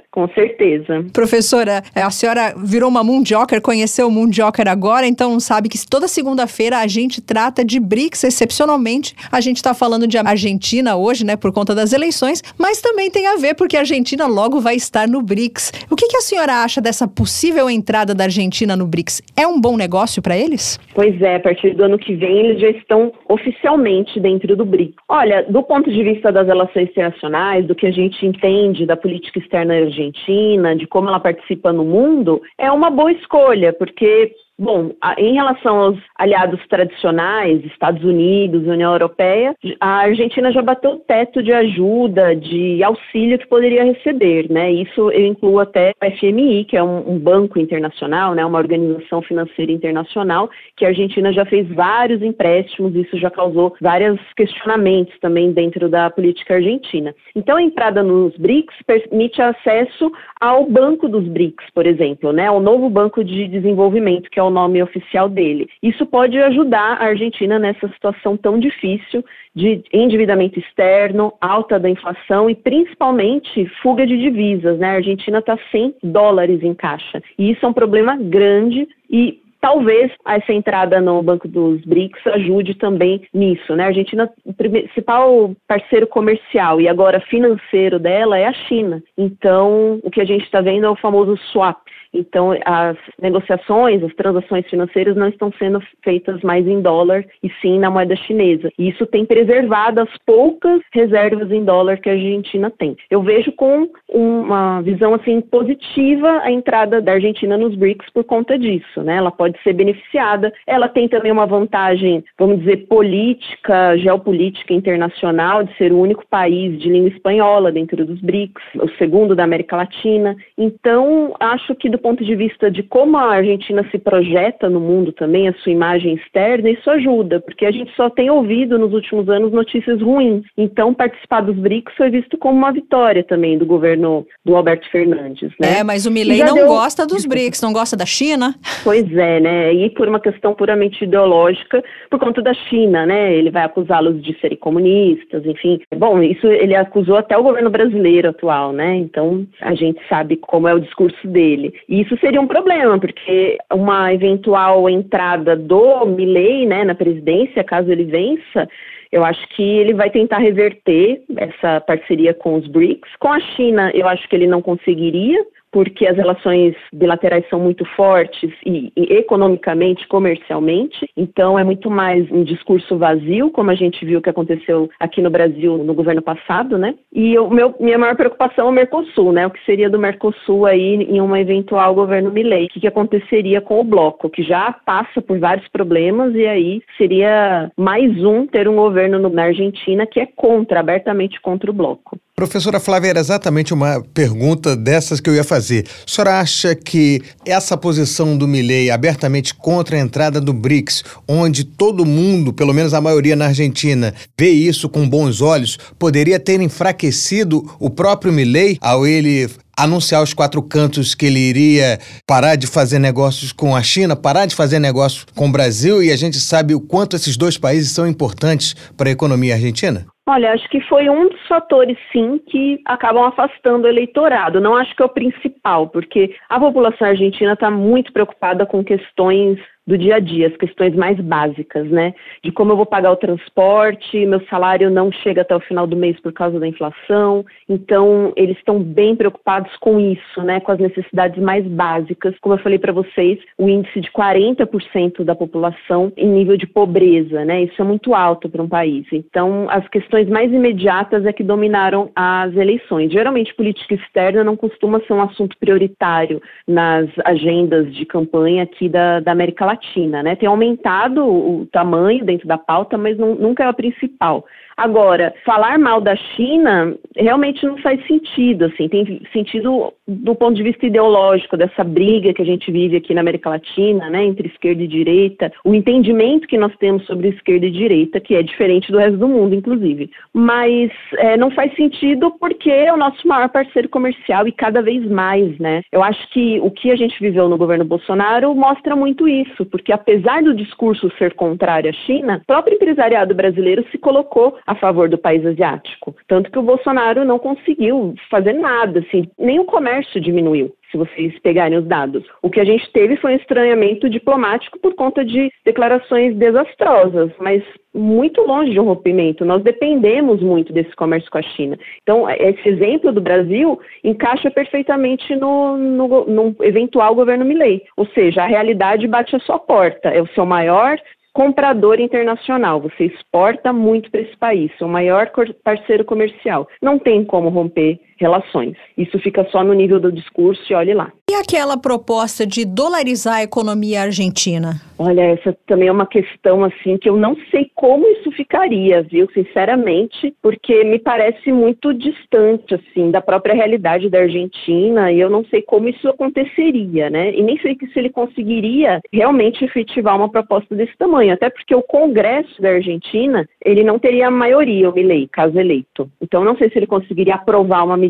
[0.20, 1.06] Com certeza.
[1.14, 6.76] Professora, a senhora virou uma Mundioker, conheceu o Mundioker agora, então sabe que toda segunda-feira
[6.76, 9.14] a gente trata de BRICS, excepcionalmente.
[9.32, 13.28] A gente está falando de Argentina hoje, né, por conta das eleições, mas também tem
[13.28, 15.72] a ver porque a Argentina logo vai estar no BRICS.
[15.90, 19.22] O que, que a senhora acha dessa possível entrada da Argentina no BRICS?
[19.34, 20.78] É um bom negócio para eles?
[20.94, 24.96] Pois é, a partir do ano que vem eles já estão oficialmente dentro do BRICS.
[25.08, 29.38] Olha, do ponto de vista das relações internacionais, do que a gente entende da política
[29.38, 34.32] externa argentina, Argentina, de como ela participa no mundo, é uma boa escolha, porque
[34.62, 40.98] Bom, em relação aos aliados tradicionais, Estados Unidos, União Europeia, a Argentina já bateu o
[40.98, 44.70] teto de ajuda, de auxílio que poderia receber, né?
[44.70, 48.44] Isso eu incluo até o FMI, que é um, um banco internacional, né?
[48.44, 54.20] Uma organização financeira internacional, que a Argentina já fez vários empréstimos, isso já causou vários
[54.36, 57.14] questionamentos também dentro da política argentina.
[57.34, 62.48] Então, a entrada nos BRICS permite acesso ao Banco dos BRICS, por exemplo, né?
[62.48, 65.68] Ao novo Banco de Desenvolvimento, que é o o nome oficial dele.
[65.82, 69.24] Isso pode ajudar a Argentina nessa situação tão difícil
[69.54, 74.78] de endividamento externo, alta da inflação e principalmente fuga de divisas.
[74.78, 74.90] Né?
[74.90, 77.22] A Argentina está sem dólares em caixa.
[77.38, 82.74] E isso é um problema grande e Talvez essa entrada no Banco dos BRICS ajude
[82.74, 83.84] também nisso, né?
[83.84, 89.02] A Argentina, o principal parceiro comercial e agora financeiro dela é a China.
[89.18, 91.78] Então, o que a gente está vendo é o famoso swap,
[92.12, 97.78] então, as negociações, as transações financeiras não estão sendo feitas mais em dólar e sim
[97.78, 98.70] na moeda chinesa.
[98.78, 102.96] E isso tem preservado as poucas reservas em dólar que a Argentina tem.
[103.08, 108.58] Eu vejo com uma visão assim positiva a entrada da Argentina nos BRICS por conta
[108.58, 109.16] disso, né?
[109.16, 110.52] Ela pode ser beneficiada.
[110.66, 116.78] Ela tem também uma vantagem, vamos dizer, política, geopolítica internacional de ser o único país
[116.80, 120.36] de língua espanhola dentro dos BRICS, o segundo da América Latina.
[120.58, 125.12] Então, acho que do ponto de vista de como a Argentina se projeta no mundo
[125.12, 129.28] também, a sua imagem externa, isso ajuda, porque a gente só tem ouvido nos últimos
[129.28, 130.44] anos notícias ruins.
[130.56, 135.52] Então, participar dos BRICS foi visto como uma vitória também do governo do Alberto Fernandes,
[135.60, 135.78] né?
[135.78, 136.66] É, mas o Milei não deu...
[136.66, 138.54] gosta dos BRICS, não gosta da China.
[138.82, 139.72] Pois é, né?
[139.72, 143.32] E por uma questão puramente ideológica, por conta da China, né?
[143.34, 145.80] Ele vai acusá-los de serem comunistas, enfim.
[145.96, 148.96] Bom, isso ele acusou até o governo brasileiro atual, né?
[148.96, 151.72] Então, a gente sabe como é o discurso dele.
[151.90, 157.90] E isso seria um problema, porque uma eventual entrada do Milley né, na presidência, caso
[157.90, 158.68] ele vença,
[159.10, 163.10] eu acho que ele vai tentar reverter essa parceria com os BRICS.
[163.18, 167.84] Com a China, eu acho que ele não conseguiria, porque as relações bilaterais são muito
[167.96, 174.04] fortes e, e, economicamente, comercialmente, então é muito mais um discurso vazio, como a gente
[174.04, 176.94] viu que aconteceu aqui no Brasil no governo passado, né?
[177.12, 179.46] E o meu, minha maior preocupação é o Mercosul, né?
[179.46, 182.66] O que seria do Mercosul aí em um eventual governo Milei?
[182.66, 186.82] O que, que aconteceria com o bloco, que já passa por vários problemas e aí
[186.96, 192.18] seria mais um ter um governo na Argentina que é contra, abertamente contra o bloco.
[192.40, 195.86] Professora Flávia, era exatamente uma pergunta dessas que eu ia fazer.
[196.06, 201.64] A senhora acha que essa posição do Milley abertamente contra a entrada do BRICS, onde
[201.64, 206.62] todo mundo, pelo menos a maioria na Argentina, vê isso com bons olhos, poderia ter
[206.62, 212.66] enfraquecido o próprio Milley ao ele anunciar os quatro cantos que ele iria parar de
[212.66, 216.40] fazer negócios com a China, parar de fazer negócios com o Brasil, e a gente
[216.40, 220.06] sabe o quanto esses dois países são importantes para a economia argentina?
[220.28, 224.60] Olha, acho que foi um dos fatores, sim, que acabam afastando o eleitorado.
[224.60, 229.58] Não acho que é o principal, porque a população argentina está muito preocupada com questões
[229.90, 232.14] do dia a dia, as questões mais básicas, né?
[232.44, 235.96] De como eu vou pagar o transporte, meu salário não chega até o final do
[235.96, 237.44] mês por causa da inflação.
[237.68, 240.60] Então, eles estão bem preocupados com isso, né?
[240.60, 242.38] Com as necessidades mais básicas.
[242.40, 247.44] Como eu falei para vocês, o índice de 40% da população em nível de pobreza,
[247.44, 247.64] né?
[247.64, 249.06] Isso é muito alto para um país.
[249.12, 253.10] Então, as questões mais imediatas é que dominaram as eleições.
[253.10, 259.18] Geralmente, política externa não costuma ser um assunto prioritário nas agendas de campanha aqui da,
[259.18, 259.79] da América Latina.
[259.80, 260.36] Latina, né?
[260.36, 264.44] Tem aumentado o tamanho dentro da pauta, mas não, nunca é a principal.
[264.76, 270.62] Agora, falar mal da China realmente não faz sentido, assim, tem sentido do ponto de
[270.62, 274.82] vista ideológico dessa briga que a gente vive aqui na América Latina, né, entre esquerda
[274.82, 278.98] e direita, o entendimento que nós temos sobre esquerda e direita, que é diferente do
[278.98, 280.10] resto do mundo, inclusive.
[280.34, 285.08] Mas é, não faz sentido porque é o nosso maior parceiro comercial e cada vez
[285.08, 285.82] mais, né?
[285.92, 289.92] Eu acho que o que a gente viveu no governo Bolsonaro mostra muito isso, porque
[289.92, 295.08] apesar do discurso ser contrário à China, o próprio empresariado brasileiro se colocou a favor
[295.08, 296.16] do país asiático.
[296.26, 301.38] Tanto que o Bolsonaro não conseguiu fazer nada, assim, nem o comércio diminuiu se vocês
[301.40, 302.24] pegarem os dados.
[302.42, 307.62] O que a gente teve foi um estranhamento diplomático por conta de declarações desastrosas, mas
[307.94, 309.44] muito longe de um rompimento.
[309.44, 311.78] Nós dependemos muito desse comércio com a China.
[312.02, 317.82] Então, esse exemplo do Brasil encaixa perfeitamente no, no, no eventual governo Milley.
[317.96, 320.08] Ou seja, a realidade bate a sua porta.
[320.08, 320.98] É o seu maior
[321.32, 325.30] comprador internacional, você exporta muito para esse país, é o maior
[325.62, 326.68] parceiro comercial.
[326.82, 328.76] Não tem como romper relações.
[328.96, 331.10] Isso fica só no nível do discurso e olhe lá.
[331.30, 334.80] E aquela proposta de dolarizar a economia argentina?
[334.98, 339.26] Olha, essa também é uma questão assim que eu não sei como isso ficaria, viu,
[339.32, 345.42] sinceramente, porque me parece muito distante assim da própria realidade da Argentina e eu não
[345.46, 347.32] sei como isso aconteceria, né?
[347.34, 351.82] E nem sei se ele conseguiria realmente efetivar uma proposta desse tamanho, até porque o
[351.82, 356.10] Congresso da Argentina, ele não teria maioria, o Milei, caso eleito.
[356.20, 358.09] Então não sei se ele conseguiria aprovar uma medida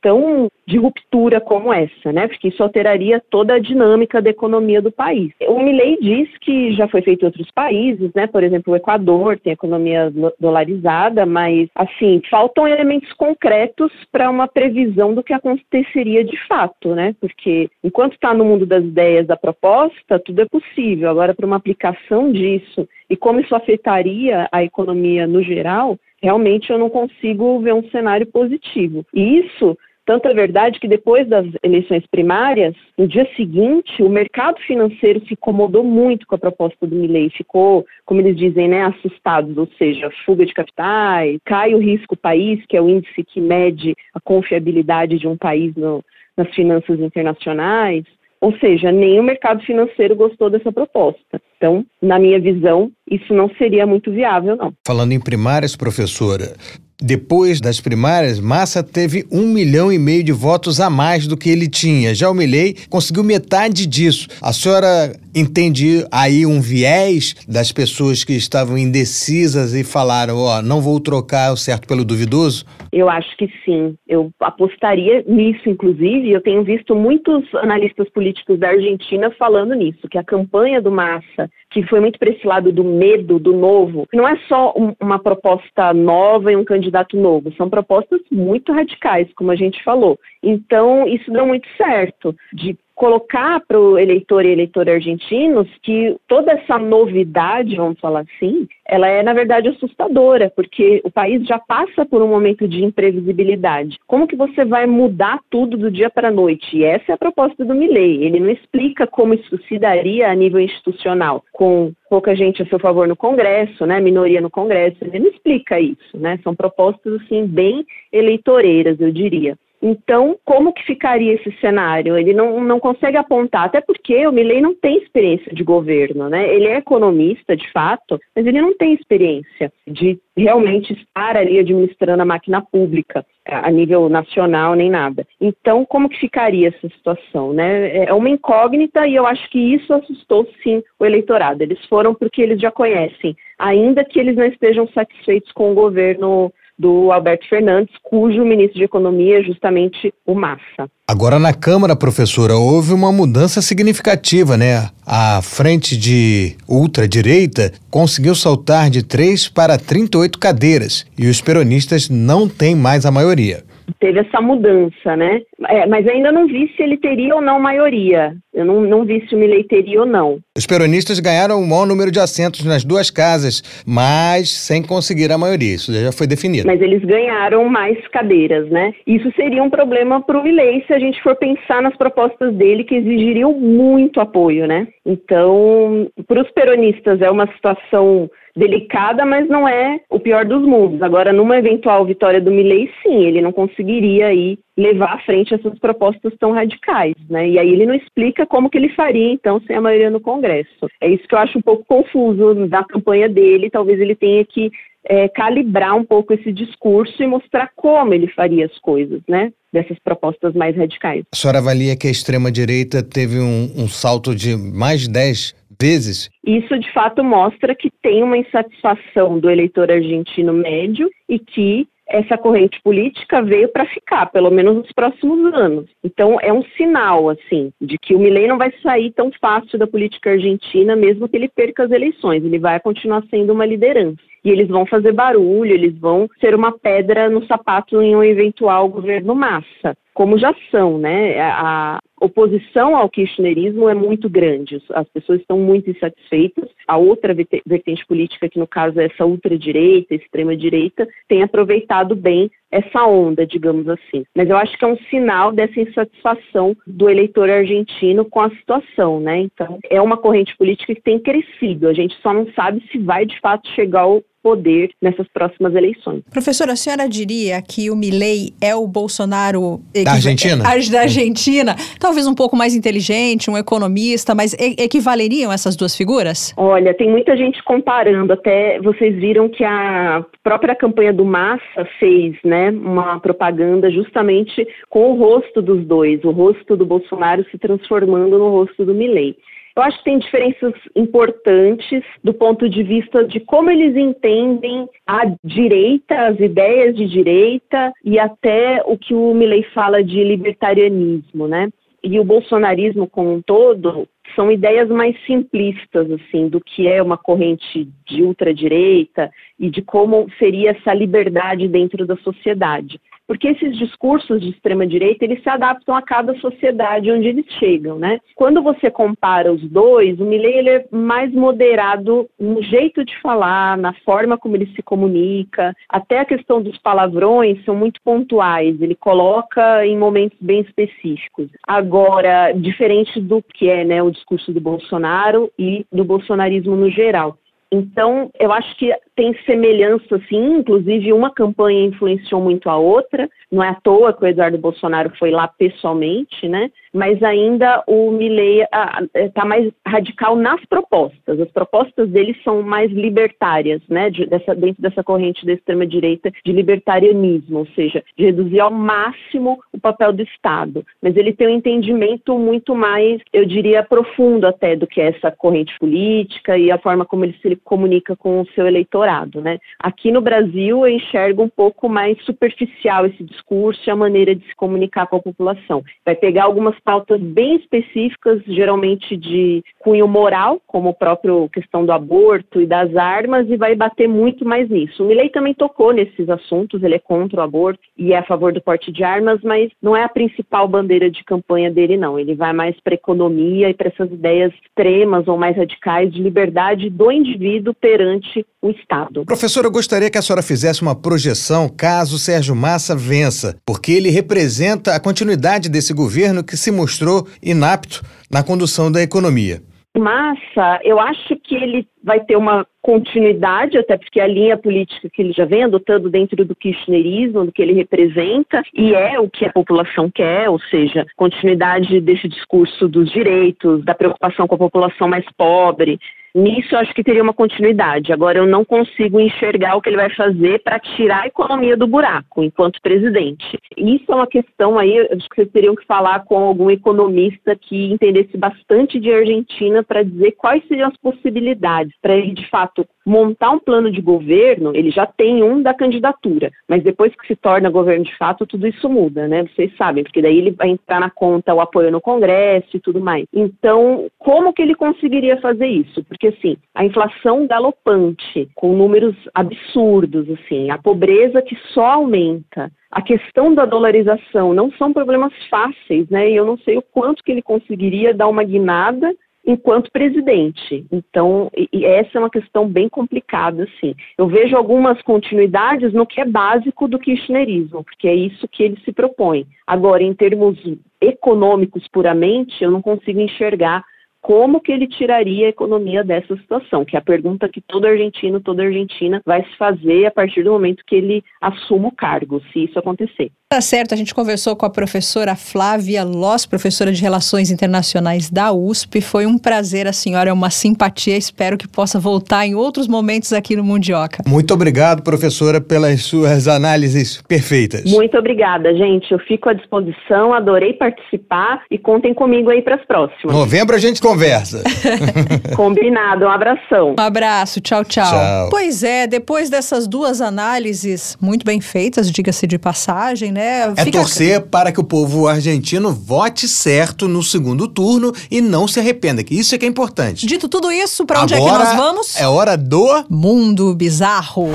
[0.00, 2.28] tão de ruptura como essa, né?
[2.28, 5.32] Porque isso alteraria toda a dinâmica da economia do país.
[5.48, 8.26] O Milley diz que já foi feito em outros países, né?
[8.26, 15.14] Por exemplo, o Equador tem economia dolarizada, mas assim faltam elementos concretos para uma previsão
[15.14, 17.14] do que aconteceria de fato, né?
[17.20, 21.10] Porque enquanto está no mundo das ideias da proposta, tudo é possível.
[21.10, 26.78] Agora, para uma aplicação disso e como isso afetaria a economia no geral, realmente eu
[26.78, 29.04] não consigo ver um cenário positivo.
[29.12, 34.58] E isso tanto é verdade que depois das eleições primárias, no dia seguinte, o mercado
[34.62, 39.56] financeiro se incomodou muito com a proposta do Milley, ficou, como eles dizem, né, assustados,
[39.56, 43.94] ou seja, fuga de capitais, cai o risco país, que é o índice que mede
[44.12, 46.04] a confiabilidade de um país no,
[46.36, 48.04] nas finanças internacionais.
[48.40, 51.40] Ou seja, nem o mercado financeiro gostou dessa proposta.
[51.56, 54.72] Então, na minha visão, isso não seria muito viável, não.
[54.86, 56.54] Falando em primárias, professora,
[57.02, 61.48] depois das primárias, Massa teve um milhão e meio de votos a mais do que
[61.48, 62.14] ele tinha.
[62.14, 64.28] Já o Milley conseguiu metade disso.
[64.42, 70.62] A senhora entende aí um viés das pessoas que estavam indecisas e falaram, ó, oh,
[70.62, 72.64] não vou trocar o certo pelo duvidoso?
[72.92, 73.96] Eu acho que sim.
[74.08, 76.30] Eu apostaria nisso, inclusive.
[76.30, 81.48] Eu tenho visto muitos analistas políticos da Argentina falando nisso, que a campanha do Massa
[81.70, 84.06] que foi muito para esse lado do medo, do novo.
[84.12, 89.28] Não é só um, uma proposta nova e um candidato novo, são propostas muito radicais,
[89.34, 90.18] como a gente falou.
[90.42, 96.52] Então, isso deu muito certo, de colocar para o eleitor e eleitora argentinos que toda
[96.52, 102.04] essa novidade, vamos falar assim, ela é na verdade assustadora, porque o país já passa
[102.04, 103.98] por um momento de imprevisibilidade.
[104.06, 106.76] Como que você vai mudar tudo do dia para a noite?
[106.76, 108.22] E essa é a proposta do Milley.
[108.22, 112.78] Ele não explica como isso se daria a nível institucional, com pouca gente a seu
[112.78, 114.98] favor no Congresso, né, minoria no Congresso.
[115.00, 116.38] Ele não explica isso, né?
[116.44, 117.82] São propostas assim bem
[118.12, 119.56] eleitoreiras, eu diria.
[119.82, 122.18] Então, como que ficaria esse cenário?
[122.18, 126.52] Ele não, não consegue apontar, até porque o Milley não tem experiência de governo, né?
[126.54, 132.22] Ele é economista, de fato, mas ele não tem experiência de realmente estar ali administrando
[132.22, 135.26] a máquina pública a nível nacional nem nada.
[135.40, 138.04] Então, como que ficaria essa situação, né?
[138.04, 141.62] É uma incógnita e eu acho que isso assustou sim o eleitorado.
[141.62, 146.52] Eles foram porque eles já conhecem, ainda que eles não estejam satisfeitos com o governo
[146.80, 150.88] do Alberto Fernandes, cujo ministro de Economia é justamente o Massa.
[151.06, 154.88] Agora, na Câmara, professora, houve uma mudança significativa, né?
[155.04, 162.48] A frente de ultradireita conseguiu saltar de 3 para 38 cadeiras e os peronistas não
[162.48, 163.62] têm mais a maioria
[163.98, 165.40] teve essa mudança, né?
[165.68, 168.34] É, mas ainda não vi se ele teria ou não maioria.
[168.52, 170.38] Eu não, não vi se o Milley teria ou não.
[170.56, 175.38] Os peronistas ganharam um maior número de assentos nas duas casas, mas sem conseguir a
[175.38, 175.74] maioria.
[175.74, 176.66] Isso já foi definido.
[176.66, 178.92] Mas eles ganharam mais cadeiras, né?
[179.06, 182.84] Isso seria um problema para o Milley se a gente for pensar nas propostas dele
[182.84, 184.88] que exigiriam muito apoio, né?
[185.06, 191.02] Então, para os peronistas é uma situação delicada, mas não é o pior dos mundos.
[191.02, 195.78] Agora, numa eventual vitória do Milley, sim, ele não conseguiria aí levar à frente essas
[195.78, 197.48] propostas tão radicais, né?
[197.48, 200.88] E aí ele não explica como que ele faria, então, sem a maioria no Congresso.
[201.00, 203.70] É isso que eu acho um pouco confuso da campanha dele.
[203.70, 204.70] Talvez ele tenha que
[205.04, 209.52] é, calibrar um pouco esse discurso e mostrar como ele faria as coisas, né?
[209.72, 211.24] Dessas propostas mais radicais.
[211.32, 216.30] A senhora avalia que a extrema-direita teve um, um salto de mais de 10 vezes.
[216.44, 222.36] Isso de fato mostra que tem uma insatisfação do eleitor argentino médio e que essa
[222.36, 225.88] corrente política veio para ficar, pelo menos nos próximos anos.
[226.02, 229.86] Então é um sinal assim de que o Milei não vai sair tão fácil da
[229.86, 232.44] política argentina, mesmo que ele perca as eleições.
[232.44, 234.18] Ele vai continuar sendo uma liderança.
[234.44, 238.88] E eles vão fazer barulho, eles vão ser uma pedra no sapato em um eventual
[238.88, 241.40] governo massa, como já são, né?
[241.40, 246.68] A, oposição ao kirchnerismo é muito grande, as pessoas estão muito insatisfeitas.
[246.86, 247.34] A outra
[247.66, 253.88] vertente política, que no caso é essa ultradireita, extrema-direita, tem aproveitado bem essa onda, digamos
[253.88, 254.24] assim.
[254.36, 259.18] Mas eu acho que é um sinal dessa insatisfação do eleitor argentino com a situação,
[259.18, 259.38] né?
[259.38, 261.88] Então, é uma corrente política que tem crescido.
[261.88, 266.22] A gente só não sabe se vai de fato chegar ao poder nessas próximas eleições.
[266.30, 270.62] Professora, a senhora diria que o Milley é o Bolsonaro da Argentina?
[270.90, 276.54] Da Argentina, talvez um pouco mais inteligente, um economista, mas equivaleriam essas duas figuras?
[276.56, 282.36] Olha, tem muita gente comparando, até vocês viram que a própria campanha do Massa fez,
[282.44, 288.38] né, uma propaganda justamente com o rosto dos dois, o rosto do Bolsonaro se transformando
[288.38, 289.36] no rosto do Milley.
[289.76, 295.22] Eu acho que tem diferenças importantes do ponto de vista de como eles entendem a
[295.44, 301.68] direita, as ideias de direita e até o que o Milley fala de libertarianismo, né?
[302.02, 307.16] E o bolsonarismo como um todo são ideias mais simplistas assim do que é uma
[307.16, 313.00] corrente de ultradireita e de como seria essa liberdade dentro da sociedade
[313.30, 317.96] porque esses discursos de extrema direita eles se adaptam a cada sociedade onde eles chegam,
[317.96, 318.18] né?
[318.34, 323.78] Quando você compara os dois, o Milley ele é mais moderado no jeito de falar,
[323.78, 328.82] na forma como ele se comunica, até a questão dos palavrões são muito pontuais.
[328.82, 331.48] Ele coloca em momentos bem específicos.
[331.68, 337.36] Agora, diferente do que é, né, o discurso do Bolsonaro e do bolsonarismo no geral.
[337.72, 343.62] Então, eu acho que tem semelhança, sim, inclusive uma campanha influenciou muito a outra, não
[343.62, 346.70] é à toa que o Eduardo Bolsonaro foi lá pessoalmente, né?
[346.92, 348.66] Mas ainda o Milley
[349.14, 351.40] está mais radical nas propostas.
[351.40, 354.10] As propostas dele são mais libertárias, né?
[354.10, 358.70] De, dessa, dentro dessa corrente da extrema direita de libertarianismo, ou seja, de reduzir ao
[358.70, 360.84] máximo o papel do Estado.
[361.00, 365.76] Mas ele tem um entendimento muito mais, eu diria, profundo até do que essa corrente
[365.78, 369.58] política e a forma como ele se comunica com o seu eleitorado, né?
[369.78, 374.44] Aqui no Brasil eu enxergo um pouco mais superficial esse discurso e a maneira de
[374.46, 375.82] se comunicar com a população.
[376.04, 381.92] Vai pegar algumas pautas bem específicas, geralmente de cunho moral, como a própria questão do
[381.92, 385.02] aborto e das armas, e vai bater muito mais nisso.
[385.02, 388.52] O Milley também tocou nesses assuntos, ele é contra o aborto e é a favor
[388.52, 392.18] do porte de armas, mas não é a principal bandeira de campanha dele, não.
[392.18, 396.90] Ele vai mais para economia e para essas ideias extremas ou mais radicais de liberdade
[396.90, 399.24] do indivíduo perante o Estado.
[399.24, 404.10] Professora, eu gostaria que a senhora fizesse uma projeção caso Sérgio Massa vença, porque ele
[404.10, 409.60] representa a continuidade desse governo que se mostrou inapto na condução da economia.
[409.98, 415.20] Massa, eu acho que ele vai ter uma continuidade, até porque a linha política que
[415.20, 419.44] ele já vem adotando dentro do kirchnerismo, do que ele representa, e é o que
[419.44, 425.08] a população quer, ou seja, continuidade desse discurso dos direitos, da preocupação com a população
[425.08, 425.98] mais pobre,
[426.34, 428.12] Nisso, acho que teria uma continuidade.
[428.12, 431.86] Agora, eu não consigo enxergar o que ele vai fazer para tirar a economia do
[431.86, 433.58] buraco enquanto presidente.
[433.76, 437.92] Isso é uma questão aí, acho que vocês teriam que falar com algum economista que
[437.92, 443.50] entendesse bastante de Argentina para dizer quais seriam as possibilidades para ele, de fato, montar
[443.50, 447.68] um plano de governo, ele já tem um da candidatura, mas depois que se torna
[447.68, 449.44] governo de fato, tudo isso muda, né?
[449.44, 453.00] Vocês sabem, porque daí ele vai entrar na conta o apoio no Congresso e tudo
[453.00, 453.26] mais.
[453.34, 456.04] Então, como que ele conseguiria fazer isso?
[456.04, 463.02] Porque, assim, a inflação galopante, com números absurdos, assim, a pobreza que só aumenta, a
[463.02, 466.30] questão da dolarização não são problemas fáceis, né?
[466.30, 469.12] E eu não sei o quanto que ele conseguiria dar uma guinada
[469.50, 470.86] enquanto presidente.
[470.90, 471.50] Então,
[471.82, 473.94] essa é uma questão bem complicada, assim.
[474.16, 478.80] Eu vejo algumas continuidades no que é básico do kirchnerismo, porque é isso que ele
[478.84, 479.46] se propõe.
[479.66, 480.58] Agora, em termos
[481.00, 483.84] econômicos puramente, eu não consigo enxergar
[484.20, 488.40] como que ele tiraria a economia dessa situação, que é a pergunta que todo argentino,
[488.40, 492.64] toda argentina vai se fazer a partir do momento que ele assuma o cargo, se
[492.64, 493.30] isso acontecer.
[493.52, 498.52] Tá certo, a gente conversou com a professora Flávia Loss, professora de Relações Internacionais da
[498.52, 499.00] USP.
[499.00, 501.16] Foi um prazer, a senhora é uma simpatia.
[501.16, 504.22] Espero que possa voltar em outros momentos aqui no Mundioca.
[504.24, 507.90] Muito obrigado, professora, pelas suas análises perfeitas.
[507.90, 509.10] Muito obrigada, gente.
[509.10, 513.34] Eu fico à disposição, adorei participar e contem comigo aí para as próximas.
[513.34, 514.62] Novembro a gente conversa.
[515.54, 516.94] Combinado, um abração.
[516.98, 518.48] Um abraço, tchau, tchau, Tchau.
[518.50, 523.72] Pois é, depois dessas duas análises muito bem feitas, diga-se de passagem, né?
[523.76, 528.80] É torcer para que o povo argentino vote certo no segundo turno e não se
[528.80, 530.26] arrependa, que isso é que é importante.
[530.26, 532.16] Dito tudo isso, para onde Agora é que nós vamos?
[532.16, 534.48] É hora do Mundo bizarro.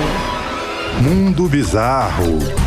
[1.00, 2.65] Mundo bizarro.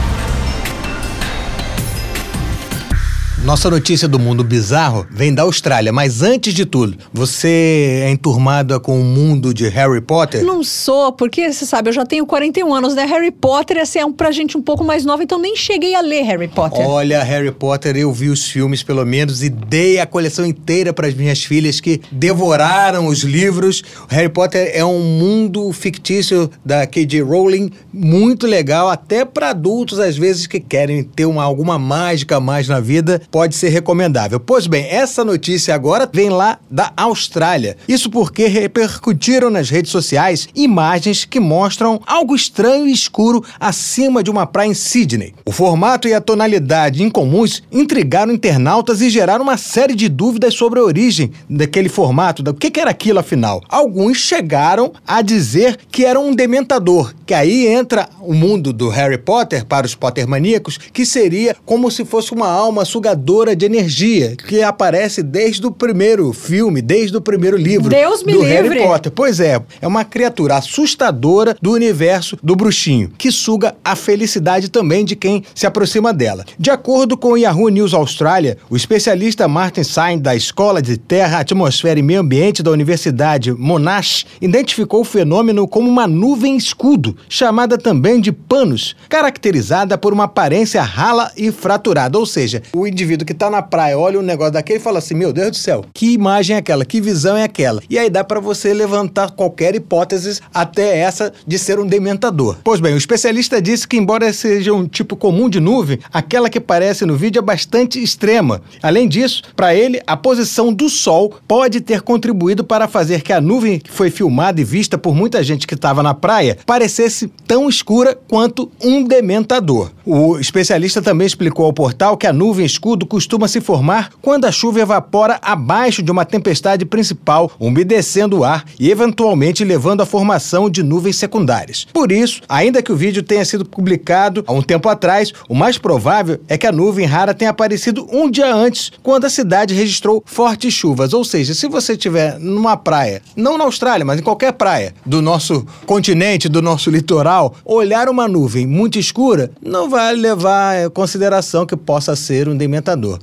[3.44, 8.82] Nossa notícia do mundo bizarro vem da Austrália, mas antes de tudo, você é enturmada
[8.82, 10.44] com o mundo de Harry Potter?
[10.44, 13.06] Não sou, porque você sabe, eu já tenho 41 anos, né?
[13.06, 16.02] Harry Potter esse é um pra gente um pouco mais nova, então nem cheguei a
[16.02, 16.86] ler Harry Potter.
[16.86, 21.08] Olha, Harry Potter, eu vi os filmes pelo menos e dei a coleção inteira para
[21.08, 23.82] as minhas filhas que devoraram os livros.
[24.10, 27.22] Harry Potter é um mundo fictício da K.J.
[27.22, 32.40] Rowling muito legal, até para adultos às vezes que querem ter uma, alguma mágica a
[32.42, 34.40] mais na vida, pode ser recomendável.
[34.40, 37.78] Pois bem, essa notícia agora vem lá da Austrália.
[37.88, 44.32] Isso porque repercutiram nas redes sociais imagens que mostram algo estranho e escuro acima de
[44.32, 45.34] uma praia em Sydney.
[45.46, 50.80] O formato e a tonalidade incomuns intrigaram internautas e geraram uma série de dúvidas sobre
[50.80, 53.62] a origem daquele formato, do que que era aquilo afinal.
[53.70, 59.18] Alguns chegaram a dizer que era um dementador, que aí entra o mundo do Harry
[59.18, 63.18] Potter para os Pottermaníacos, que seria como se fosse uma alma sugadora
[63.55, 68.43] de energia, que aparece desde o primeiro filme, desde o primeiro livro Deus me do
[68.43, 68.80] livre.
[68.80, 69.11] Harry Potter.
[69.11, 75.03] Pois é, é uma criatura assustadora do universo do bruxinho, que suga a felicidade também
[75.05, 76.45] de quem se aproxima dela.
[76.57, 81.39] De acordo com o Yahoo News Austrália, o especialista Martin Sain da Escola de Terra,
[81.39, 87.78] Atmosfera e Meio Ambiente da Universidade Monash identificou o fenômeno como uma nuvem escudo, chamada
[87.78, 93.34] também de panos, caracterizada por uma aparência rala e fraturada, ou seja, o indivíduo que
[93.34, 96.14] tá na praia olha um negócio daquele e fala assim: Meu Deus do céu, que
[96.14, 96.86] imagem é aquela?
[96.86, 97.82] Que visão é aquela?
[97.89, 102.57] E aí dá para você levantar qualquer hipótese, até essa de ser um dementador.
[102.64, 106.57] Pois bem, o especialista disse que, embora seja um tipo comum de nuvem, aquela que
[106.57, 108.62] aparece no vídeo é bastante extrema.
[108.82, 113.41] Além disso, para ele, a posição do Sol pode ter contribuído para fazer que a
[113.41, 117.68] nuvem que foi filmada e vista por muita gente que estava na praia parecesse tão
[117.68, 119.91] escura quanto um dementador.
[120.05, 122.66] O especialista também explicou ao portal que a nuvem
[123.06, 128.66] costuma se formar quando a chuva evapora abaixo de uma tempestade principal, umedecendo o ar
[128.80, 131.86] e eventualmente levando à formação de nuvens secundárias.
[131.93, 135.78] Por isso, ainda que o vídeo tenha sido publicado há um tempo atrás, o mais
[135.78, 140.24] provável é que a nuvem rara tenha aparecido um dia antes, quando a cidade registrou
[140.26, 141.14] fortes chuvas.
[141.14, 145.22] Ou seja, se você estiver numa praia, não na Austrália, mas em qualquer praia do
[145.22, 151.66] nosso continente, do nosso litoral, olhar uma nuvem muito escura não vai levar em consideração
[151.66, 152.56] que possa ser um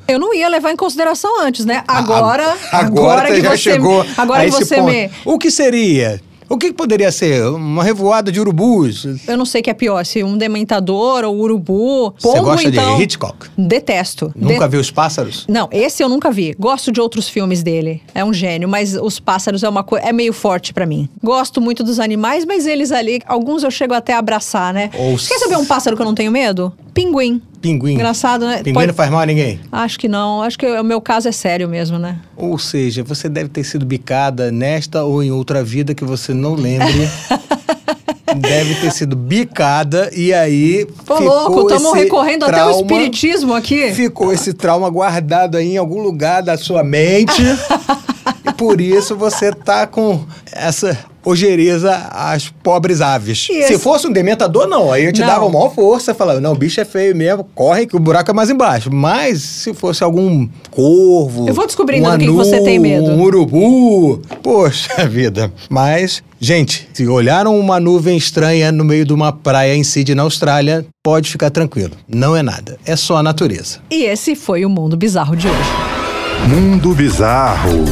[0.08, 1.82] Eu não ia levar em consideração antes, né?
[1.86, 4.90] Agora, A- agora, que já você, chegou agora a que você ponto.
[4.92, 6.20] me O que seria?
[6.48, 7.42] O que poderia ser?
[7.48, 9.04] Uma revoada de urubus?
[9.26, 12.14] Eu não sei o que é pior, se um dementador ou urubu.
[12.20, 13.48] Você gosta então, de Hitchcock?
[13.58, 14.32] Detesto.
[14.36, 15.44] Nunca De- viu os pássaros?
[15.48, 16.54] Não, esse eu nunca vi.
[16.56, 18.00] Gosto de outros filmes dele.
[18.14, 20.06] É um gênio, mas os pássaros é uma coisa.
[20.06, 21.08] É meio forte pra mim.
[21.20, 24.90] Gosto muito dos animais, mas eles ali, alguns eu chego até a abraçar, né?
[24.96, 26.72] Ou Quer saber um pássaro que eu não tenho medo?
[26.96, 27.42] Pinguim.
[27.60, 27.92] Pinguim.
[27.92, 28.56] Engraçado, né?
[28.62, 29.60] Pinguim Pode- não faz mal a ninguém.
[29.70, 30.40] Acho que não.
[30.40, 32.18] Acho que o meu caso é sério mesmo, né?
[32.34, 36.54] Ou seja, você deve ter sido bicada nesta ou em outra vida que você não
[36.54, 37.06] lembre.
[38.36, 40.86] deve ter sido bicada e aí.
[41.04, 43.92] Pô, ficou louco, estamos recorrendo até ao trauma- espiritismo aqui.
[43.92, 47.42] Ficou esse trauma guardado aí em algum lugar da sua mente.
[48.48, 50.96] e por isso você tá com essa
[51.26, 53.46] ojeriza as pobres aves.
[53.66, 54.92] Se fosse um dementador, não.
[54.92, 55.26] Aí eu te Não.
[55.26, 58.34] dava maior força, falava, não, o bicho é feio mesmo, corre que o buraco é
[58.34, 58.90] mais embaixo.
[58.92, 61.48] Mas se fosse algum corvo.
[61.48, 63.06] Eu vou descobrindo um do que que anu, você tem medo.
[63.10, 64.22] Um urubu.
[64.42, 65.52] Poxa vida.
[65.68, 70.22] Mas, gente, se olharam uma nuvem estranha no meio de uma praia em Sydney, na
[70.22, 71.92] Austrália, pode ficar tranquilo.
[72.08, 72.78] Não é nada.
[72.86, 73.78] É só a natureza.
[73.90, 75.70] E esse foi o Mundo Bizarro de hoje.
[76.48, 77.84] Mundo Bizarro.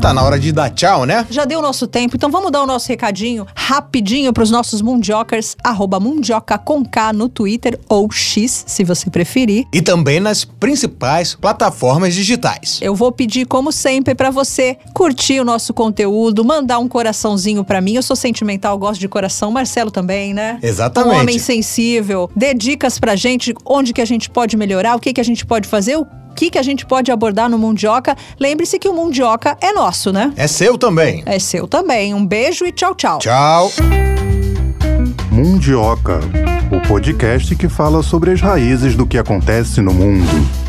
[0.00, 1.26] Tá na hora de dar tchau, né?
[1.28, 4.80] Já deu o nosso tempo, então vamos dar o nosso recadinho rapidinho para os nossos
[4.80, 9.66] mundiocas, arroba mundioca com K no Twitter ou X, se você preferir.
[9.72, 12.78] E também nas principais plataformas digitais.
[12.80, 17.80] Eu vou pedir, como sempre, para você curtir o nosso conteúdo, mandar um coraçãozinho para
[17.80, 17.96] mim.
[17.96, 19.50] Eu sou sentimental, gosto de coração.
[19.50, 20.60] Marcelo também, né?
[20.62, 21.14] Exatamente.
[21.14, 22.30] Um homem sensível.
[22.36, 25.44] Dê dicas pra gente onde que a gente pode melhorar, o que que a gente
[25.44, 26.06] pode fazer, o
[26.38, 28.16] que que a gente pode abordar no Mundioca.
[28.38, 30.32] Lembre-se que o Mundioca é nosso, né?
[30.36, 31.24] É seu também.
[31.26, 32.14] É seu também.
[32.14, 33.18] Um beijo e tchau, tchau.
[33.18, 33.72] Tchau.
[35.32, 36.20] Mundioca,
[36.70, 40.67] o podcast que fala sobre as raízes do que acontece no mundo.